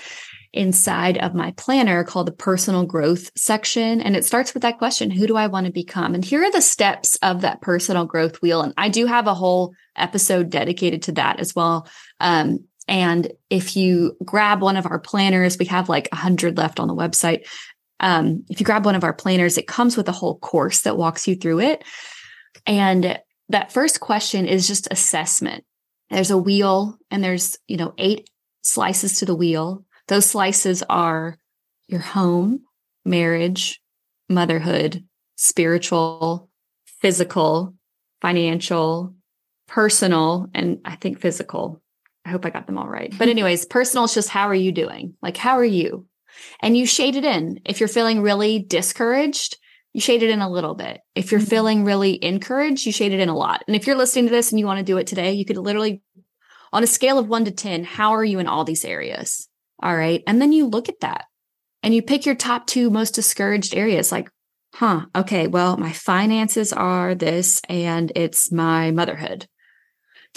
inside 0.53 1.17
of 1.19 1.35
my 1.35 1.51
planner 1.51 2.03
called 2.03 2.27
the 2.27 2.33
personal 2.33 2.85
growth 2.85 3.31
section. 3.35 4.01
And 4.01 4.15
it 4.15 4.25
starts 4.25 4.53
with 4.53 4.63
that 4.63 4.77
question 4.77 5.11
Who 5.11 5.27
do 5.27 5.37
I 5.37 5.47
want 5.47 5.65
to 5.65 5.71
become? 5.71 6.15
And 6.15 6.23
here 6.23 6.43
are 6.43 6.51
the 6.51 6.61
steps 6.61 7.15
of 7.21 7.41
that 7.41 7.61
personal 7.61 8.05
growth 8.05 8.41
wheel. 8.41 8.61
And 8.61 8.73
I 8.77 8.89
do 8.89 9.05
have 9.05 9.27
a 9.27 9.33
whole 9.33 9.73
episode 9.95 10.49
dedicated 10.49 11.03
to 11.03 11.11
that 11.13 11.39
as 11.39 11.55
well. 11.55 11.87
Um, 12.19 12.65
and 12.87 13.31
if 13.49 13.75
you 13.75 14.15
grab 14.23 14.61
one 14.61 14.77
of 14.77 14.85
our 14.85 14.99
planners, 14.99 15.57
we 15.57 15.65
have 15.65 15.89
like 15.89 16.07
100 16.11 16.57
left 16.57 16.79
on 16.79 16.87
the 16.87 16.95
website. 16.95 17.47
Um, 17.99 18.45
if 18.49 18.59
you 18.59 18.65
grab 18.65 18.85
one 18.85 18.95
of 18.95 19.03
our 19.03 19.13
planners, 19.13 19.57
it 19.57 19.67
comes 19.67 19.97
with 19.97 20.07
a 20.07 20.13
whole 20.13 20.37
course 20.39 20.81
that 20.81 20.97
walks 20.97 21.27
you 21.27 21.35
through 21.35 21.59
it. 21.59 21.83
And 22.65 23.19
that 23.49 23.71
first 23.71 23.99
question 23.99 24.45
is 24.45 24.67
just 24.67 24.87
assessment. 24.91 25.65
There's 26.09 26.31
a 26.31 26.37
wheel 26.37 26.97
and 27.11 27.23
there's, 27.23 27.57
you 27.67 27.77
know, 27.77 27.93
eight 27.97 28.29
slices 28.61 29.19
to 29.19 29.25
the 29.25 29.35
wheel. 29.35 29.83
Those 30.07 30.25
slices 30.25 30.83
are 30.89 31.37
your 31.87 31.99
home, 31.99 32.61
marriage, 33.03 33.81
motherhood, 34.29 35.03
spiritual, 35.35 36.49
physical, 37.01 37.73
financial, 38.21 39.13
personal, 39.67 40.47
and 40.53 40.79
I 40.85 40.95
think 40.95 41.19
physical. 41.19 41.81
I 42.27 42.31
hope 42.31 42.45
I 42.45 42.49
got 42.49 42.67
them 42.67 42.77
all 42.77 42.89
right. 42.89 43.13
But, 43.17 43.29
anyways, 43.29 43.65
personal 43.69 44.03
is 44.03 44.13
just 44.13 44.29
how 44.29 44.49
are 44.49 44.55
you 44.55 44.73
doing? 44.73 45.15
Like, 45.21 45.37
how 45.37 45.57
are 45.57 45.65
you? 45.65 46.05
And 46.61 46.77
you 46.77 46.85
shade 46.85 47.15
it 47.15 47.23
in. 47.23 47.61
If 47.65 47.79
you're 47.79 47.87
feeling 47.87 48.21
really 48.21 48.59
discouraged, 48.59 49.57
you 49.93 50.01
shade 50.01 50.23
it 50.23 50.29
in 50.29 50.41
a 50.41 50.49
little 50.49 50.75
bit. 50.75 50.99
If 51.15 51.31
you're 51.31 51.39
mm-hmm. 51.39 51.49
feeling 51.49 51.83
really 51.85 52.23
encouraged, 52.23 52.85
you 52.85 52.91
shade 52.91 53.13
it 53.13 53.21
in 53.21 53.29
a 53.29 53.37
lot. 53.37 53.63
And 53.65 53.75
if 53.75 53.87
you're 53.87 53.95
listening 53.95 54.25
to 54.25 54.31
this 54.31 54.51
and 54.51 54.59
you 54.59 54.65
want 54.65 54.79
to 54.79 54.83
do 54.83 54.97
it 54.97 55.07
today, 55.07 55.33
you 55.33 55.45
could 55.45 55.57
literally, 55.57 56.01
on 56.73 56.83
a 56.83 56.87
scale 56.87 57.17
of 57.17 57.29
one 57.29 57.45
to 57.45 57.51
10, 57.51 57.85
how 57.85 58.11
are 58.11 58.25
you 58.25 58.39
in 58.39 58.47
all 58.47 58.65
these 58.65 58.83
areas? 58.83 59.47
All 59.81 59.95
right. 59.95 60.21
And 60.27 60.41
then 60.41 60.51
you 60.51 60.67
look 60.67 60.89
at 60.89 60.99
that 60.99 61.25
and 61.81 61.95
you 61.95 62.01
pick 62.01 62.25
your 62.25 62.35
top 62.35 62.67
two 62.67 62.89
most 62.89 63.15
discouraged 63.15 63.73
areas 63.73 64.11
like, 64.11 64.29
huh, 64.73 65.05
okay, 65.15 65.47
well, 65.47 65.77
my 65.77 65.93
finances 65.93 66.73
are 66.73 67.15
this 67.15 67.61
and 67.69 68.11
it's 68.15 68.51
my 68.51 68.91
motherhood. 68.91 69.47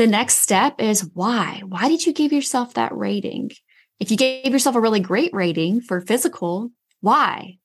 The 0.01 0.07
next 0.07 0.37
step 0.37 0.81
is 0.81 1.11
why? 1.13 1.61
Why 1.69 1.91
did 1.91 2.07
you 2.07 2.15
give 2.15 2.33
yourself 2.33 2.73
that 2.73 2.97
rating? 2.97 3.51
If 3.99 4.11
you 4.11 4.17
gave 4.17 4.51
yourself 4.51 4.75
a 4.75 4.81
really 4.81 5.01
great 5.01 5.31
rating 5.35 5.83
for 5.83 6.01
physical, 6.01 6.71
why? 7.03 7.59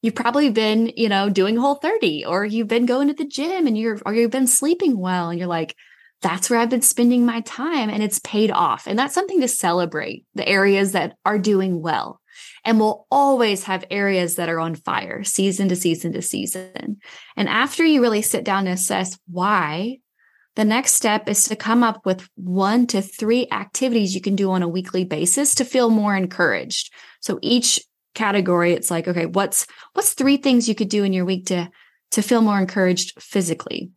You've 0.00 0.14
probably 0.14 0.48
been, 0.48 0.94
you 0.96 1.10
know, 1.10 1.28
doing 1.28 1.58
whole 1.58 1.74
30 1.74 2.24
or 2.24 2.46
you've 2.46 2.68
been 2.68 2.86
going 2.86 3.08
to 3.08 3.12
the 3.12 3.26
gym 3.26 3.66
and 3.66 3.76
you're 3.76 4.00
or 4.06 4.14
you've 4.14 4.30
been 4.30 4.46
sleeping 4.46 4.98
well 4.98 5.28
and 5.28 5.38
you're 5.38 5.46
like, 5.46 5.76
that's 6.22 6.48
where 6.48 6.58
I've 6.58 6.70
been 6.70 6.80
spending 6.80 7.26
my 7.26 7.42
time 7.42 7.90
and 7.90 8.02
it's 8.02 8.18
paid 8.20 8.50
off. 8.50 8.86
And 8.86 8.98
that's 8.98 9.12
something 9.12 9.42
to 9.42 9.48
celebrate 9.48 10.24
the 10.34 10.48
areas 10.48 10.92
that 10.92 11.18
are 11.26 11.38
doing 11.38 11.82
well. 11.82 12.18
And 12.64 12.80
we'll 12.80 13.06
always 13.10 13.64
have 13.64 13.84
areas 13.90 14.36
that 14.36 14.48
are 14.48 14.58
on 14.58 14.74
fire 14.74 15.22
season 15.22 15.68
to 15.68 15.76
season 15.76 16.14
to 16.14 16.22
season. 16.22 16.96
And 17.36 17.46
after 17.46 17.84
you 17.84 18.00
really 18.00 18.22
sit 18.22 18.42
down 18.42 18.66
and 18.66 18.74
assess 18.74 19.18
why, 19.30 19.98
the 20.56 20.64
next 20.64 20.92
step 20.92 21.28
is 21.28 21.44
to 21.44 21.56
come 21.56 21.82
up 21.82 22.06
with 22.06 22.28
one 22.36 22.86
to 22.88 23.02
three 23.02 23.48
activities 23.50 24.14
you 24.14 24.20
can 24.20 24.36
do 24.36 24.50
on 24.52 24.62
a 24.62 24.68
weekly 24.68 25.04
basis 25.04 25.54
to 25.56 25.64
feel 25.64 25.90
more 25.90 26.16
encouraged. 26.16 26.92
So 27.20 27.38
each 27.42 27.80
category, 28.14 28.72
it's 28.72 28.90
like, 28.90 29.08
okay, 29.08 29.26
what's 29.26 29.66
what's 29.94 30.12
three 30.12 30.36
things 30.36 30.68
you 30.68 30.74
could 30.74 30.88
do 30.88 31.04
in 31.04 31.12
your 31.12 31.24
week 31.24 31.46
to 31.46 31.70
to 32.12 32.22
feel 32.22 32.40
more 32.40 32.58
encouraged 32.58 33.20
physically, 33.20 33.90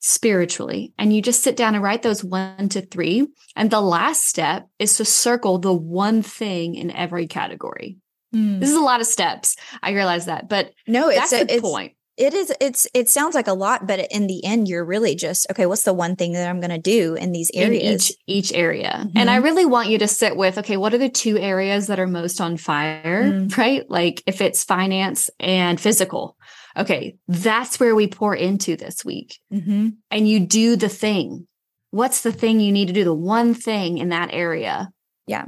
spiritually. 0.00 0.92
And 0.98 1.14
you 1.14 1.22
just 1.22 1.42
sit 1.42 1.56
down 1.56 1.74
and 1.74 1.82
write 1.82 2.02
those 2.02 2.22
one 2.22 2.68
to 2.70 2.82
three. 2.82 3.26
And 3.56 3.70
the 3.70 3.80
last 3.80 4.26
step 4.26 4.66
is 4.78 4.96
to 4.98 5.04
circle 5.04 5.58
the 5.58 5.72
one 5.72 6.22
thing 6.22 6.74
in 6.74 6.90
every 6.90 7.26
category. 7.26 7.96
Mm. 8.34 8.60
This 8.60 8.68
is 8.68 8.76
a 8.76 8.82
lot 8.82 9.00
of 9.00 9.06
steps. 9.06 9.56
I 9.82 9.92
realize 9.92 10.26
that, 10.26 10.50
but 10.50 10.72
no, 10.86 11.08
it's 11.08 11.30
that's 11.30 11.32
a, 11.32 11.44
the 11.46 11.54
it's, 11.54 11.62
point. 11.62 11.94
It 12.18 12.34
is, 12.34 12.52
it's, 12.60 12.86
it 12.94 13.08
sounds 13.08 13.34
like 13.36 13.46
a 13.46 13.52
lot, 13.52 13.86
but 13.86 14.00
in 14.10 14.26
the 14.26 14.44
end, 14.44 14.66
you're 14.66 14.84
really 14.84 15.14
just, 15.14 15.46
okay, 15.50 15.66
what's 15.66 15.84
the 15.84 15.94
one 15.94 16.16
thing 16.16 16.32
that 16.32 16.48
I'm 16.48 16.60
going 16.60 16.70
to 16.70 16.78
do 16.78 17.14
in 17.14 17.30
these 17.30 17.50
areas? 17.54 17.82
In 17.82 17.94
each, 17.94 18.50
each 18.50 18.52
area. 18.52 19.04
Mm-hmm. 19.04 19.16
And 19.16 19.30
I 19.30 19.36
really 19.36 19.64
want 19.64 19.88
you 19.88 19.98
to 19.98 20.08
sit 20.08 20.36
with, 20.36 20.58
okay, 20.58 20.76
what 20.76 20.92
are 20.92 20.98
the 20.98 21.08
two 21.08 21.38
areas 21.38 21.86
that 21.86 22.00
are 22.00 22.08
most 22.08 22.40
on 22.40 22.56
fire, 22.56 23.22
mm. 23.24 23.56
right? 23.56 23.88
Like 23.88 24.22
if 24.26 24.40
it's 24.40 24.64
finance 24.64 25.30
and 25.38 25.80
physical, 25.80 26.36
okay, 26.76 27.16
that's 27.28 27.78
where 27.78 27.94
we 27.94 28.08
pour 28.08 28.34
into 28.34 28.76
this 28.76 29.04
week. 29.04 29.38
Mm-hmm. 29.52 29.90
And 30.10 30.28
you 30.28 30.40
do 30.40 30.74
the 30.74 30.88
thing. 30.88 31.46
What's 31.90 32.22
the 32.22 32.32
thing 32.32 32.60
you 32.60 32.72
need 32.72 32.88
to 32.88 32.92
do? 32.92 33.04
The 33.04 33.14
one 33.14 33.54
thing 33.54 33.98
in 33.98 34.08
that 34.08 34.30
area. 34.32 34.90
Yeah. 35.26 35.46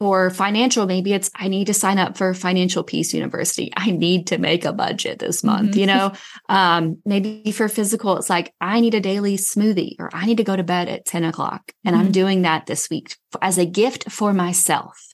Or 0.00 0.30
financial, 0.30 0.86
maybe 0.86 1.12
it's 1.12 1.30
I 1.34 1.48
need 1.48 1.66
to 1.66 1.74
sign 1.74 1.98
up 1.98 2.16
for 2.16 2.32
Financial 2.32 2.82
Peace 2.82 3.12
University. 3.12 3.70
I 3.76 3.90
need 3.90 4.28
to 4.28 4.38
make 4.38 4.64
a 4.64 4.72
budget 4.72 5.18
this 5.18 5.44
month. 5.44 5.72
Mm-hmm. 5.72 5.80
You 5.80 5.86
know, 5.86 6.12
um, 6.48 6.98
maybe 7.04 7.52
for 7.52 7.68
physical, 7.68 8.16
it's 8.16 8.30
like 8.30 8.54
I 8.62 8.80
need 8.80 8.94
a 8.94 9.00
daily 9.00 9.36
smoothie 9.36 9.96
or 9.98 10.08
I 10.14 10.24
need 10.24 10.38
to 10.38 10.44
go 10.44 10.56
to 10.56 10.62
bed 10.62 10.88
at 10.88 11.04
10 11.04 11.24
o'clock. 11.24 11.72
And 11.84 11.94
mm-hmm. 11.94 12.06
I'm 12.06 12.12
doing 12.12 12.42
that 12.42 12.64
this 12.64 12.88
week 12.88 13.14
as 13.42 13.58
a 13.58 13.66
gift 13.66 14.10
for 14.10 14.32
myself. 14.32 15.06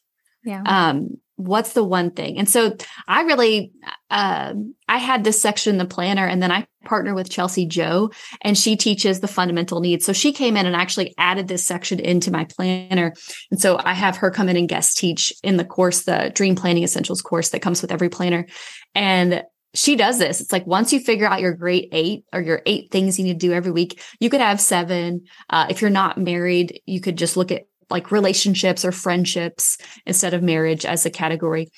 Yeah. 0.44 0.62
Um, 0.64 1.18
what's 1.36 1.74
the 1.74 1.84
one 1.84 2.10
thing 2.10 2.38
and 2.38 2.48
so 2.48 2.74
i 3.08 3.22
really 3.22 3.70
uh, 4.10 4.54
i 4.88 4.96
had 4.96 5.22
this 5.22 5.40
section 5.40 5.76
the 5.76 5.84
planner 5.84 6.26
and 6.26 6.42
then 6.42 6.50
i 6.50 6.66
partner 6.84 7.14
with 7.14 7.28
chelsea 7.28 7.66
joe 7.66 8.10
and 8.40 8.56
she 8.56 8.74
teaches 8.74 9.20
the 9.20 9.28
fundamental 9.28 9.80
needs 9.80 10.04
so 10.04 10.12
she 10.12 10.32
came 10.32 10.56
in 10.56 10.66
and 10.66 10.74
actually 10.74 11.14
added 11.18 11.46
this 11.46 11.66
section 11.66 12.00
into 12.00 12.30
my 12.30 12.44
planner 12.44 13.12
and 13.50 13.60
so 13.60 13.78
i 13.84 13.92
have 13.92 14.16
her 14.16 14.30
come 14.30 14.48
in 14.48 14.56
and 14.56 14.68
guest 14.68 14.96
teach 14.96 15.32
in 15.42 15.56
the 15.58 15.64
course 15.64 16.04
the 16.04 16.32
dream 16.34 16.54
planning 16.54 16.82
essentials 16.82 17.20
course 17.20 17.50
that 17.50 17.62
comes 17.62 17.82
with 17.82 17.92
every 17.92 18.08
planner 18.08 18.46
and 18.94 19.42
she 19.76 19.94
does 19.94 20.18
this. 20.18 20.40
It's 20.40 20.52
like 20.52 20.66
once 20.66 20.92
you 20.92 21.00
figure 21.00 21.26
out 21.26 21.40
your 21.40 21.52
great 21.52 21.90
eight 21.92 22.24
or 22.32 22.40
your 22.40 22.62
eight 22.64 22.90
things 22.90 23.18
you 23.18 23.26
need 23.26 23.38
to 23.38 23.46
do 23.46 23.52
every 23.52 23.72
week, 23.72 24.02
you 24.20 24.30
could 24.30 24.40
have 24.40 24.60
seven. 24.60 25.26
Uh, 25.50 25.66
if 25.68 25.82
you're 25.82 25.90
not 25.90 26.18
married, 26.18 26.80
you 26.86 27.00
could 27.00 27.18
just 27.18 27.36
look 27.36 27.52
at 27.52 27.64
like 27.90 28.10
relationships 28.10 28.84
or 28.84 28.92
friendships 28.92 29.78
instead 30.04 30.34
of 30.34 30.42
marriage 30.42 30.84
as 30.84 31.06
a 31.06 31.10
category. 31.10 31.68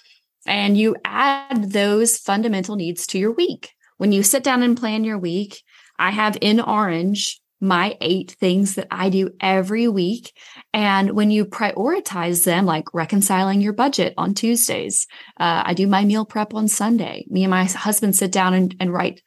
And 0.47 0.79
you 0.79 0.97
add 1.05 1.73
those 1.73 2.17
fundamental 2.17 2.77
needs 2.77 3.07
to 3.09 3.19
your 3.19 3.33
week. 3.33 3.71
When 3.99 4.13
you 4.13 4.23
sit 4.23 4.43
down 4.43 4.63
and 4.63 4.77
plan 4.77 5.05
your 5.05 5.19
week, 5.19 5.63
I 5.99 6.11
have 6.11 6.39
in 6.41 6.61
orange 6.61 7.41
my 7.61 7.97
eight 8.01 8.37
things 8.39 8.77
that 8.77 8.87
I 8.91 9.11
do 9.11 9.31
every 9.41 9.89
week. 9.89 10.33
And 10.73 11.13
when 11.13 11.31
you 11.31 11.45
prioritize 11.45 12.45
them, 12.45 12.67
like 12.67 12.95
reconciling 12.95 13.61
your 13.61 13.73
budget 13.73 14.15
on 14.17 14.35
Tuesdays, 14.35 15.07
uh, 15.41 15.63
I 15.67 15.75
do 15.75 15.87
my 15.87 16.05
meal 16.05 16.25
prep 16.25 16.55
on 16.55 16.69
Sunday. 16.69 17.25
Me 17.29 17.43
and 17.43 17.51
my 17.51 17.65
husband 17.65 18.15
sit 18.15 18.31
down 18.31 18.55
and, 18.55 18.77
and 18.79 18.93
write 18.93 19.23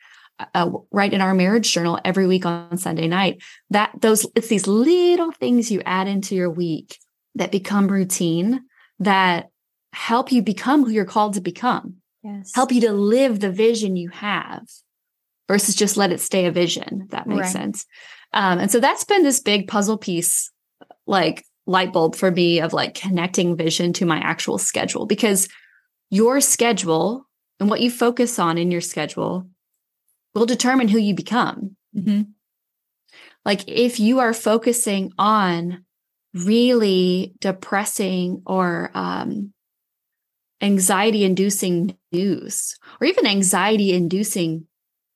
uh, 0.54 0.70
write 0.92 1.14
in 1.14 1.22
our 1.22 1.34
marriage 1.34 1.72
journal 1.72 2.00
every 2.04 2.28
week 2.28 2.46
on 2.46 2.78
Sunday 2.78 3.08
night. 3.08 3.42
That 3.70 3.92
those 4.00 4.26
it's 4.36 4.48
these 4.48 4.68
little 4.68 5.32
things 5.32 5.72
you 5.72 5.82
add 5.86 6.08
into 6.08 6.36
your 6.36 6.50
week 6.50 6.98
that 7.36 7.52
become 7.52 7.88
routine 7.88 8.64
that 9.00 9.50
help 9.94 10.32
you 10.32 10.42
become 10.42 10.84
who 10.84 10.92
you're 10.92 11.06
called 11.06 11.34
to 11.34 11.42
become. 11.42 11.96
Yes. 12.24 12.52
Help 12.54 12.72
you 12.72 12.82
to 12.82 12.92
live 12.94 13.40
the 13.40 13.52
vision 13.52 13.96
you 13.96 14.10
have 14.10 14.64
versus 15.48 15.76
just 15.76 15.98
let 15.98 16.12
it 16.12 16.22
stay 16.22 16.46
a 16.46 16.52
vision. 16.52 17.08
that 17.10 17.28
makes 17.28 17.42
right. 17.42 17.52
sense. 17.52 17.86
Um, 18.34 18.60
and 18.60 18.72
so 18.72 18.80
that's 18.80 19.04
been 19.04 19.24
this 19.24 19.40
big 19.40 19.68
puzzle 19.68 19.98
piece, 19.98 20.52
like 21.06 21.46
light 21.66 21.92
bulb 21.92 22.16
for 22.16 22.32
me 22.32 22.62
of 22.62 22.74
like 22.74 22.94
connecting 22.94 23.56
vision 23.56 23.94
to 23.94 24.06
my 24.06 24.18
actual 24.20 24.58
schedule 24.58 25.06
because 25.06 25.48
your 26.10 26.42
schedule 26.42 27.28
and 27.60 27.70
what 27.70 27.82
you 27.82 27.92
focus 27.92 28.40
on 28.40 28.58
in 28.58 28.72
your 28.72 28.82
schedule 28.82 29.48
will 30.34 30.46
determine 30.46 30.88
who 30.88 30.98
you 30.98 31.14
become. 31.14 31.76
Mm-hmm. 31.96 32.22
Like 33.46 33.68
if 33.68 34.00
you 34.00 34.20
are 34.20 34.34
focusing 34.34 35.12
on 35.18 35.86
really 36.34 37.34
depressing 37.40 38.44
or 38.46 38.92
um, 38.94 39.54
anxiety 40.62 41.24
inducing 41.24 41.98
news 42.12 42.78
or 43.00 43.08
even 43.08 43.26
anxiety 43.26 43.92
inducing 43.92 44.68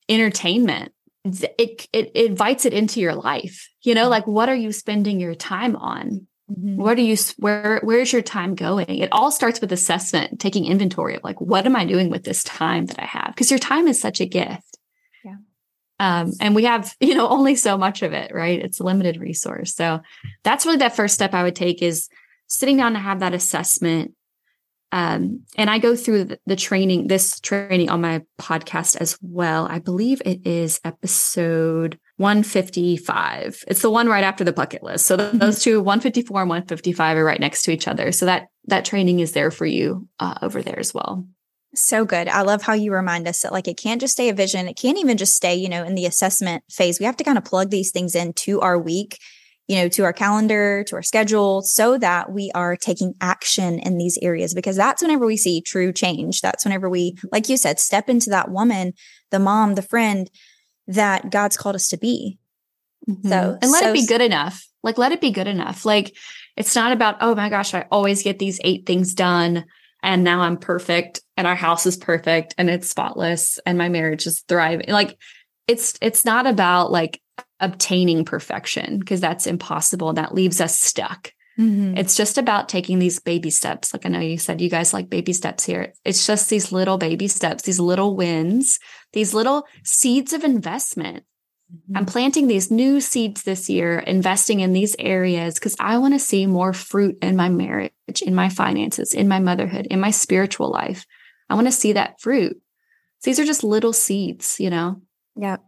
entertainment, 0.08 0.92
it, 1.24 1.88
it, 1.92 2.10
it 2.14 2.26
invites 2.26 2.64
it 2.64 2.72
into 2.72 3.00
your 3.00 3.14
life. 3.14 3.68
You 3.82 3.94
know, 3.94 4.08
like 4.08 4.26
what 4.26 4.48
are 4.48 4.54
you 4.54 4.72
spending 4.72 5.20
your 5.20 5.34
time 5.34 5.76
on? 5.76 6.26
Mm-hmm. 6.50 6.76
What 6.76 6.96
are 6.96 7.02
you 7.02 7.16
where 7.38 7.80
where's 7.82 8.12
your 8.12 8.22
time 8.22 8.54
going? 8.54 8.98
It 8.98 9.08
all 9.10 9.32
starts 9.32 9.60
with 9.60 9.72
assessment, 9.72 10.38
taking 10.38 10.64
inventory 10.64 11.16
of 11.16 11.24
like 11.24 11.40
what 11.40 11.66
am 11.66 11.74
I 11.74 11.84
doing 11.84 12.08
with 12.08 12.22
this 12.22 12.44
time 12.44 12.86
that 12.86 13.00
I 13.00 13.04
have? 13.04 13.32
Because 13.34 13.50
your 13.50 13.58
time 13.58 13.88
is 13.88 14.00
such 14.00 14.20
a 14.20 14.26
gift. 14.26 14.75
Um, 15.98 16.32
and 16.40 16.54
we 16.54 16.64
have, 16.64 16.94
you 17.00 17.14
know, 17.14 17.28
only 17.28 17.56
so 17.56 17.76
much 17.78 18.02
of 18.02 18.12
it, 18.12 18.32
right? 18.34 18.60
It's 18.60 18.80
a 18.80 18.84
limited 18.84 19.20
resource. 19.20 19.74
So 19.74 20.00
that's 20.44 20.66
really 20.66 20.78
that 20.78 20.96
first 20.96 21.14
step 21.14 21.34
I 21.34 21.42
would 21.42 21.56
take 21.56 21.82
is 21.82 22.08
sitting 22.48 22.76
down 22.76 22.92
to 22.92 22.98
have 22.98 23.20
that 23.20 23.34
assessment. 23.34 24.12
Um, 24.92 25.42
and 25.56 25.68
I 25.68 25.78
go 25.78 25.96
through 25.96 26.24
the, 26.24 26.38
the 26.46 26.56
training, 26.56 27.08
this 27.08 27.40
training 27.40 27.90
on 27.90 28.00
my 28.00 28.22
podcast 28.40 28.96
as 28.96 29.18
well. 29.20 29.66
I 29.68 29.80
believe 29.80 30.22
it 30.24 30.46
is 30.46 30.80
episode 30.84 31.98
155. 32.18 33.64
It's 33.66 33.82
the 33.82 33.90
one 33.90 34.06
right 34.06 34.22
after 34.24 34.44
the 34.44 34.52
bucket 34.52 34.82
list. 34.82 35.06
So 35.06 35.16
mm-hmm. 35.16 35.38
those 35.38 35.62
two, 35.62 35.80
154 35.80 36.42
and 36.42 36.48
155 36.48 37.16
are 37.16 37.24
right 37.24 37.40
next 37.40 37.62
to 37.64 37.72
each 37.72 37.88
other. 37.88 38.12
So 38.12 38.26
that, 38.26 38.46
that 38.66 38.84
training 38.84 39.20
is 39.20 39.32
there 39.32 39.50
for 39.50 39.66
you 39.66 40.08
uh, 40.20 40.36
over 40.40 40.62
there 40.62 40.78
as 40.78 40.94
well. 40.94 41.26
So 41.78 42.04
good. 42.04 42.28
I 42.28 42.42
love 42.42 42.62
how 42.62 42.72
you 42.72 42.92
remind 42.92 43.28
us 43.28 43.40
that 43.42 43.52
like 43.52 43.68
it 43.68 43.76
can't 43.76 44.00
just 44.00 44.14
stay 44.14 44.28
a 44.28 44.34
vision. 44.34 44.68
It 44.68 44.76
can't 44.76 44.98
even 44.98 45.16
just 45.16 45.34
stay, 45.34 45.54
you 45.54 45.68
know, 45.68 45.84
in 45.84 45.94
the 45.94 46.06
assessment 46.06 46.64
phase. 46.70 46.98
We 46.98 47.06
have 47.06 47.16
to 47.18 47.24
kind 47.24 47.38
of 47.38 47.44
plug 47.44 47.70
these 47.70 47.90
things 47.90 48.14
into 48.14 48.60
our 48.60 48.78
week 48.78 49.18
you 49.68 49.76
know, 49.76 49.88
to 49.88 50.04
our 50.04 50.12
calendar, 50.12 50.84
to 50.84 50.94
our 50.94 51.02
schedule, 51.02 51.60
so 51.62 51.98
that 51.98 52.30
we 52.30 52.50
are 52.54 52.76
taking 52.76 53.14
action 53.20 53.80
in 53.80 53.98
these 53.98 54.18
areas 54.22 54.54
because 54.54 54.76
that's 54.76 55.02
whenever 55.02 55.26
we 55.26 55.36
see 55.36 55.60
true 55.60 55.92
change. 55.92 56.40
That's 56.40 56.64
whenever 56.64 56.88
we, 56.88 57.16
like 57.32 57.48
you 57.48 57.56
said, 57.56 57.80
step 57.80 58.08
into 58.08 58.30
that 58.30 58.50
woman, 58.50 58.92
the 59.30 59.40
mom, 59.40 59.74
the 59.74 59.82
friend 59.82 60.30
that 60.86 61.30
God's 61.30 61.56
called 61.56 61.74
us 61.74 61.88
to 61.88 61.96
be. 61.96 62.38
Mm-hmm. 63.08 63.28
So, 63.28 63.58
and 63.60 63.70
let 63.72 63.82
so, 63.82 63.90
it 63.90 63.94
be 63.94 64.06
good 64.06 64.20
enough. 64.20 64.64
Like, 64.84 64.98
let 64.98 65.10
it 65.10 65.20
be 65.20 65.32
good 65.32 65.48
enough. 65.48 65.84
Like, 65.84 66.14
it's 66.56 66.76
not 66.76 66.92
about, 66.92 67.16
oh 67.20 67.34
my 67.34 67.48
gosh, 67.48 67.74
I 67.74 67.86
always 67.90 68.22
get 68.22 68.38
these 68.38 68.60
eight 68.62 68.86
things 68.86 69.14
done 69.14 69.64
and 70.02 70.24
now 70.24 70.40
I'm 70.40 70.56
perfect 70.56 71.20
and 71.36 71.46
our 71.46 71.54
house 71.54 71.86
is 71.86 71.96
perfect 71.96 72.54
and 72.58 72.70
it's 72.70 72.88
spotless 72.88 73.58
and 73.66 73.78
my 73.78 73.88
marriage 73.88 74.26
is 74.26 74.44
thriving. 74.48 74.88
Like, 74.88 75.18
it's 75.66 75.98
it's 76.00 76.24
not 76.24 76.46
about 76.46 76.92
like 76.92 77.20
obtaining 77.60 78.24
perfection 78.24 78.98
because 78.98 79.20
that's 79.20 79.46
impossible 79.46 80.10
and 80.10 80.18
that 80.18 80.34
leaves 80.34 80.60
us 80.60 80.78
stuck. 80.78 81.32
Mm-hmm. 81.58 81.96
It's 81.96 82.16
just 82.16 82.36
about 82.36 82.68
taking 82.68 82.98
these 82.98 83.18
baby 83.18 83.50
steps. 83.50 83.92
Like 83.92 84.04
I 84.04 84.10
know 84.10 84.20
you 84.20 84.36
said 84.38 84.60
you 84.60 84.68
guys 84.68 84.92
like 84.92 85.08
baby 85.08 85.32
steps 85.32 85.64
here. 85.64 85.94
It's 86.04 86.26
just 86.26 86.50
these 86.50 86.70
little 86.70 86.98
baby 86.98 87.28
steps, 87.28 87.62
these 87.62 87.80
little 87.80 88.14
wins, 88.14 88.78
these 89.12 89.32
little 89.32 89.66
seeds 89.82 90.32
of 90.32 90.44
investment. 90.44 91.24
Mm-hmm. 91.72 91.96
I'm 91.96 92.06
planting 92.06 92.46
these 92.46 92.70
new 92.70 93.00
seeds 93.00 93.42
this 93.42 93.68
year, 93.68 93.98
investing 93.98 94.60
in 94.60 94.72
these 94.72 94.94
areas 94.98 95.54
because 95.54 95.76
I 95.80 95.98
want 95.98 96.14
to 96.14 96.20
see 96.20 96.46
more 96.46 96.72
fruit 96.72 97.18
in 97.22 97.36
my 97.36 97.48
marriage, 97.48 97.92
in 98.22 98.34
my 98.34 98.48
finances, 98.48 99.14
in 99.14 99.28
my 99.28 99.40
motherhood, 99.40 99.86
in 99.86 100.00
my 100.00 100.10
spiritual 100.10 100.70
life. 100.70 101.04
I 101.48 101.54
want 101.54 101.66
to 101.66 101.72
see 101.72 101.92
that 101.94 102.20
fruit. 102.20 102.60
So 103.18 103.30
These 103.30 103.40
are 103.40 103.44
just 103.44 103.64
little 103.64 103.92
seeds, 103.92 104.60
you 104.60 104.70
know? 104.70 105.00
Yep. 105.36 105.60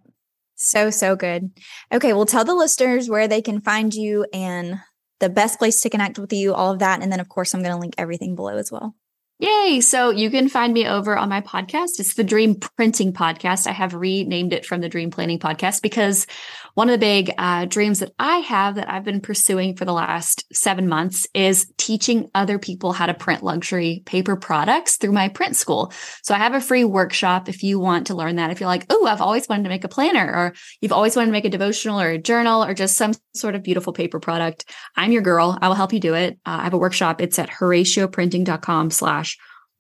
So, 0.54 0.90
so 0.90 1.16
good. 1.16 1.50
Okay. 1.92 2.12
Well, 2.12 2.26
tell 2.26 2.44
the 2.44 2.54
listeners 2.54 3.08
where 3.08 3.28
they 3.28 3.42
can 3.42 3.60
find 3.60 3.94
you 3.94 4.26
and 4.32 4.80
the 5.20 5.28
best 5.28 5.58
place 5.58 5.80
to 5.82 5.90
connect 5.90 6.18
with 6.18 6.32
you, 6.32 6.54
all 6.54 6.72
of 6.72 6.80
that. 6.80 7.02
And 7.02 7.10
then, 7.10 7.20
of 7.20 7.28
course, 7.28 7.54
I'm 7.54 7.62
going 7.62 7.74
to 7.74 7.80
link 7.80 7.94
everything 7.98 8.34
below 8.34 8.56
as 8.56 8.70
well. 8.70 8.94
Yay. 9.40 9.80
So 9.80 10.10
you 10.10 10.30
can 10.30 10.48
find 10.48 10.74
me 10.74 10.88
over 10.88 11.16
on 11.16 11.28
my 11.28 11.40
podcast. 11.40 12.00
It's 12.00 12.14
the 12.14 12.24
Dream 12.24 12.56
Printing 12.56 13.12
Podcast. 13.12 13.68
I 13.68 13.72
have 13.72 13.94
renamed 13.94 14.52
it 14.52 14.66
from 14.66 14.80
the 14.80 14.88
Dream 14.88 15.12
Planning 15.12 15.38
Podcast 15.38 15.80
because 15.80 16.26
one 16.74 16.88
of 16.88 16.92
the 16.92 16.98
big 16.98 17.32
uh, 17.38 17.64
dreams 17.64 18.00
that 18.00 18.12
I 18.18 18.36
have 18.38 18.76
that 18.76 18.90
I've 18.90 19.04
been 19.04 19.20
pursuing 19.20 19.76
for 19.76 19.84
the 19.84 19.92
last 19.92 20.44
seven 20.52 20.88
months 20.88 21.28
is 21.34 21.72
teaching 21.76 22.30
other 22.34 22.58
people 22.58 22.92
how 22.92 23.06
to 23.06 23.14
print 23.14 23.44
luxury 23.44 24.02
paper 24.06 24.34
products 24.34 24.96
through 24.96 25.12
my 25.12 25.28
print 25.28 25.54
school. 25.54 25.92
So 26.22 26.34
I 26.34 26.38
have 26.38 26.54
a 26.54 26.60
free 26.60 26.84
workshop 26.84 27.48
if 27.48 27.62
you 27.62 27.78
want 27.78 28.08
to 28.08 28.14
learn 28.14 28.36
that. 28.36 28.50
If 28.50 28.60
you're 28.60 28.68
like, 28.68 28.86
oh, 28.90 29.06
I've 29.06 29.20
always 29.20 29.48
wanted 29.48 29.64
to 29.64 29.68
make 29.68 29.84
a 29.84 29.88
planner, 29.88 30.32
or 30.32 30.54
you've 30.80 30.92
always 30.92 31.16
wanted 31.16 31.26
to 31.26 31.32
make 31.32 31.44
a 31.44 31.50
devotional 31.50 32.00
or 32.00 32.10
a 32.10 32.18
journal, 32.18 32.64
or 32.64 32.74
just 32.74 32.96
some 32.96 33.12
sort 33.34 33.54
of 33.54 33.62
beautiful 33.62 33.92
paper 33.92 34.20
product, 34.20 34.64
I'm 34.96 35.12
your 35.12 35.22
girl. 35.22 35.58
I 35.60 35.68
will 35.68 35.74
help 35.74 35.92
you 35.92 36.00
do 36.00 36.14
it. 36.14 36.38
Uh, 36.46 36.58
I 36.60 36.64
have 36.64 36.74
a 36.74 36.78
workshop. 36.78 37.20
It's 37.20 37.38
at 37.40 37.50
horacioprinting.com 37.50 38.90
slash 38.90 39.27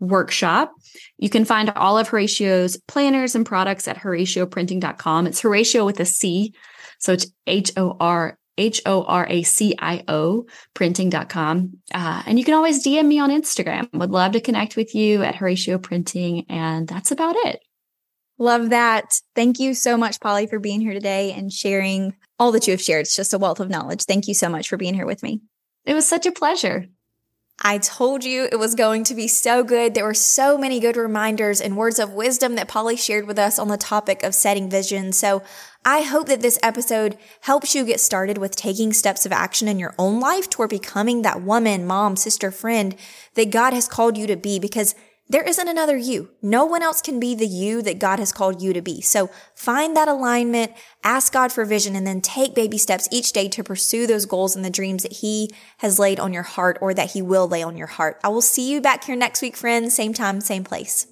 workshop. 0.00 0.72
You 1.18 1.30
can 1.30 1.44
find 1.44 1.70
all 1.70 1.98
of 1.98 2.08
Horacio's 2.08 2.76
planners 2.88 3.34
and 3.34 3.44
products 3.44 3.88
at 3.88 3.98
horacioprinting.com. 3.98 5.26
It's 5.26 5.42
Horacio 5.42 5.84
with 5.84 6.00
a 6.00 6.04
C. 6.04 6.54
So 6.98 7.12
it's 7.12 7.26
H 7.46 7.72
O 7.76 7.96
R 7.98 8.38
H 8.56 8.82
O 8.86 9.04
R 9.04 9.26
A 9.28 9.42
C 9.42 9.74
I 9.78 10.04
O 10.08 10.46
printing.com. 10.74 11.78
Uh, 11.94 12.22
and 12.26 12.38
you 12.38 12.44
can 12.44 12.54
always 12.54 12.84
DM 12.84 13.06
me 13.06 13.18
on 13.18 13.30
Instagram. 13.30 13.88
Would 13.94 14.10
love 14.10 14.32
to 14.32 14.40
connect 14.40 14.76
with 14.76 14.94
you 14.94 15.22
at 15.22 15.36
Horacio 15.36 15.82
Printing. 15.82 16.44
And 16.48 16.86
that's 16.86 17.10
about 17.10 17.36
it. 17.36 17.60
Love 18.38 18.70
that. 18.70 19.20
Thank 19.34 19.58
you 19.58 19.74
so 19.74 19.96
much, 19.96 20.20
Polly, 20.20 20.46
for 20.46 20.60
being 20.60 20.80
here 20.80 20.92
today 20.92 21.32
and 21.32 21.52
sharing 21.52 22.14
all 22.38 22.52
that 22.52 22.66
you 22.66 22.72
have 22.72 22.80
shared. 22.80 23.02
It's 23.02 23.16
just 23.16 23.34
a 23.34 23.38
wealth 23.38 23.58
of 23.58 23.68
knowledge. 23.68 24.04
Thank 24.04 24.28
you 24.28 24.34
so 24.34 24.48
much 24.48 24.68
for 24.68 24.76
being 24.76 24.94
here 24.94 25.06
with 25.06 25.24
me. 25.24 25.40
It 25.84 25.94
was 25.94 26.06
such 26.06 26.26
a 26.26 26.32
pleasure. 26.32 26.86
I 27.60 27.78
told 27.78 28.22
you 28.22 28.48
it 28.50 28.58
was 28.58 28.76
going 28.76 29.02
to 29.04 29.14
be 29.14 29.26
so 29.26 29.64
good. 29.64 29.94
There 29.94 30.04
were 30.04 30.14
so 30.14 30.56
many 30.56 30.78
good 30.78 30.96
reminders 30.96 31.60
and 31.60 31.76
words 31.76 31.98
of 31.98 32.12
wisdom 32.12 32.54
that 32.54 32.68
Polly 32.68 32.96
shared 32.96 33.26
with 33.26 33.38
us 33.38 33.58
on 33.58 33.66
the 33.66 33.76
topic 33.76 34.22
of 34.22 34.34
setting 34.34 34.70
vision. 34.70 35.12
So 35.12 35.42
I 35.84 36.02
hope 36.02 36.28
that 36.28 36.40
this 36.40 36.58
episode 36.62 37.18
helps 37.40 37.74
you 37.74 37.84
get 37.84 37.98
started 37.98 38.38
with 38.38 38.54
taking 38.54 38.92
steps 38.92 39.26
of 39.26 39.32
action 39.32 39.66
in 39.66 39.78
your 39.78 39.94
own 39.98 40.20
life 40.20 40.48
toward 40.48 40.70
becoming 40.70 41.22
that 41.22 41.42
woman, 41.42 41.84
mom, 41.84 42.14
sister, 42.14 42.52
friend 42.52 42.94
that 43.34 43.50
God 43.50 43.72
has 43.72 43.88
called 43.88 44.16
you 44.16 44.28
to 44.28 44.36
be 44.36 44.60
because 44.60 44.94
there 45.30 45.42
isn't 45.42 45.68
another 45.68 45.96
you. 45.96 46.30
No 46.40 46.64
one 46.64 46.82
else 46.82 47.02
can 47.02 47.20
be 47.20 47.34
the 47.34 47.46
you 47.46 47.82
that 47.82 47.98
God 47.98 48.18
has 48.18 48.32
called 48.32 48.62
you 48.62 48.72
to 48.72 48.80
be. 48.80 49.02
So 49.02 49.28
find 49.54 49.94
that 49.94 50.08
alignment, 50.08 50.72
ask 51.04 51.32
God 51.32 51.52
for 51.52 51.66
vision, 51.66 51.94
and 51.94 52.06
then 52.06 52.22
take 52.22 52.54
baby 52.54 52.78
steps 52.78 53.08
each 53.12 53.32
day 53.32 53.48
to 53.48 53.62
pursue 53.62 54.06
those 54.06 54.24
goals 54.24 54.56
and 54.56 54.64
the 54.64 54.70
dreams 54.70 55.02
that 55.02 55.12
He 55.12 55.50
has 55.78 55.98
laid 55.98 56.18
on 56.18 56.32
your 56.32 56.44
heart 56.44 56.78
or 56.80 56.94
that 56.94 57.12
He 57.12 57.20
will 57.20 57.46
lay 57.46 57.62
on 57.62 57.76
your 57.76 57.88
heart. 57.88 58.18
I 58.24 58.28
will 58.28 58.40
see 58.40 58.70
you 58.70 58.80
back 58.80 59.04
here 59.04 59.16
next 59.16 59.42
week, 59.42 59.56
friends. 59.56 59.94
Same 59.94 60.14
time, 60.14 60.40
same 60.40 60.64
place. 60.64 61.06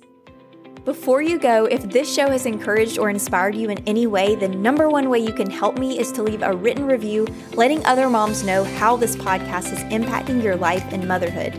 Before 0.87 1.21
you 1.21 1.39
go, 1.39 1.67
if 1.67 1.83
this 1.83 2.15
show 2.15 2.31
has 2.31 2.47
encouraged 2.47 2.97
or 2.97 3.11
inspired 3.11 3.57
you 3.57 3.71
in 3.71 3.83
any 3.89 4.07
way, 4.07 4.37
the 4.37 4.49
number 4.49 4.89
one 4.89 5.11
way 5.11 5.19
you 5.19 5.33
can 5.33 5.51
help 5.51 5.79
me 5.79 5.99
is 5.99 6.13
to 6.13 6.23
leave 6.23 6.43
a 6.43 6.55
written 6.55 6.87
review 6.87 7.27
letting 7.55 7.85
other 7.85 8.09
moms 8.09 8.45
know 8.45 8.63
how 8.63 8.97
this 8.97 9.17
podcast 9.17 9.73
is 9.73 9.81
impacting 9.93 10.43
your 10.43 10.55
life 10.55 10.85
and 10.93 11.07
motherhood. 11.07 11.55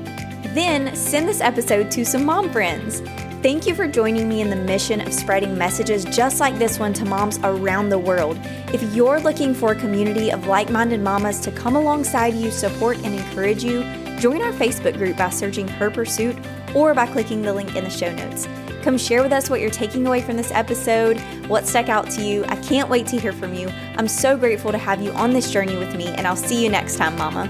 Then 0.58 0.96
send 0.96 1.30
this 1.30 1.40
episode 1.40 1.92
to 1.92 2.04
some 2.04 2.26
mom 2.26 2.52
friends. 2.52 3.02
Thank 3.44 3.68
you 3.68 3.76
for 3.76 3.88
joining 3.88 4.28
me 4.28 4.42
in 4.42 4.50
the 4.50 4.56
mission 4.56 5.02
of 5.02 5.14
spreading 5.14 5.56
messages 5.56 6.04
just 6.04 6.40
like 6.40 6.58
this 6.58 6.80
one 6.80 6.94
to 6.94 7.06
moms 7.06 7.38
around 7.44 7.90
the 7.90 8.00
world. 8.00 8.40
If 8.74 8.82
you're 8.96 9.20
looking 9.20 9.54
for 9.54 9.74
a 9.74 9.76
community 9.76 10.32
of 10.32 10.48
like 10.48 10.72
minded 10.72 11.00
mamas 11.00 11.40
to 11.42 11.52
come 11.52 11.76
alongside 11.76 12.34
you, 12.34 12.50
support, 12.50 12.98
and 13.04 13.14
encourage 13.14 13.64
you, 13.64 13.84
join 14.18 14.42
our 14.42 14.52
Facebook 14.52 14.98
group 14.98 15.16
by 15.18 15.30
searching 15.30 15.68
Her 15.68 15.92
Pursuit 15.92 16.36
or 16.74 16.96
by 16.96 17.06
clicking 17.06 17.44
the 17.44 17.54
link 17.54 17.76
in 17.76 17.84
the 17.84 17.92
show 17.92 18.12
notes. 18.16 18.48
Come 18.82 18.98
share 18.98 19.22
with 19.22 19.34
us 19.34 19.52
what 19.52 19.62
you're 19.62 19.70
taking 19.70 20.08
away 20.08 20.24
from 20.24 20.38
this 20.38 20.50
episode, 20.50 21.20
what 21.48 21.68
stuck 21.68 21.88
out 21.88 22.10
to 22.10 22.24
you. 22.24 22.44
I 22.46 22.56
can't 22.64 22.90
wait 22.90 23.06
to 23.08 23.20
hear 23.20 23.32
from 23.32 23.54
you. 23.54 23.70
I'm 23.96 24.08
so 24.08 24.36
grateful 24.36 24.72
to 24.72 24.80
have 24.80 25.04
you 25.04 25.12
on 25.12 25.34
this 25.34 25.52
journey 25.52 25.78
with 25.78 25.96
me, 25.96 26.08
and 26.08 26.26
I'll 26.26 26.36
see 26.36 26.64
you 26.64 26.72
next 26.72 26.96
time, 26.96 27.16
Mama. 27.16 27.48